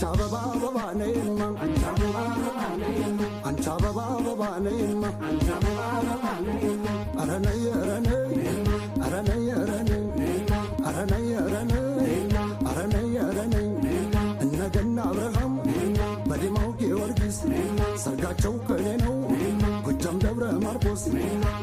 [0.00, 1.80] አንቺ አበባ አበባ ነይማ አንቺ
[3.68, 5.02] አበባ አበባ ነይማ
[7.16, 8.18] ኧረ ነይ ኧረ ነይ
[18.02, 19.14] ሰርጋቸው ከኔ ነው
[19.86, 21.02] ጎጃም ደብረ ማርቆስ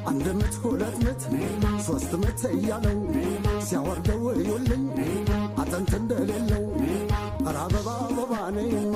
[0.09, 1.21] አንድ ምት ሁለት ምት
[1.87, 2.97] ሶስት ምት እያለው
[3.67, 4.83] ሲያወርደው እዩልኝ
[5.61, 6.63] አጥንት እንደሌለው
[7.55, 8.95] አበባ አበባ ነይማ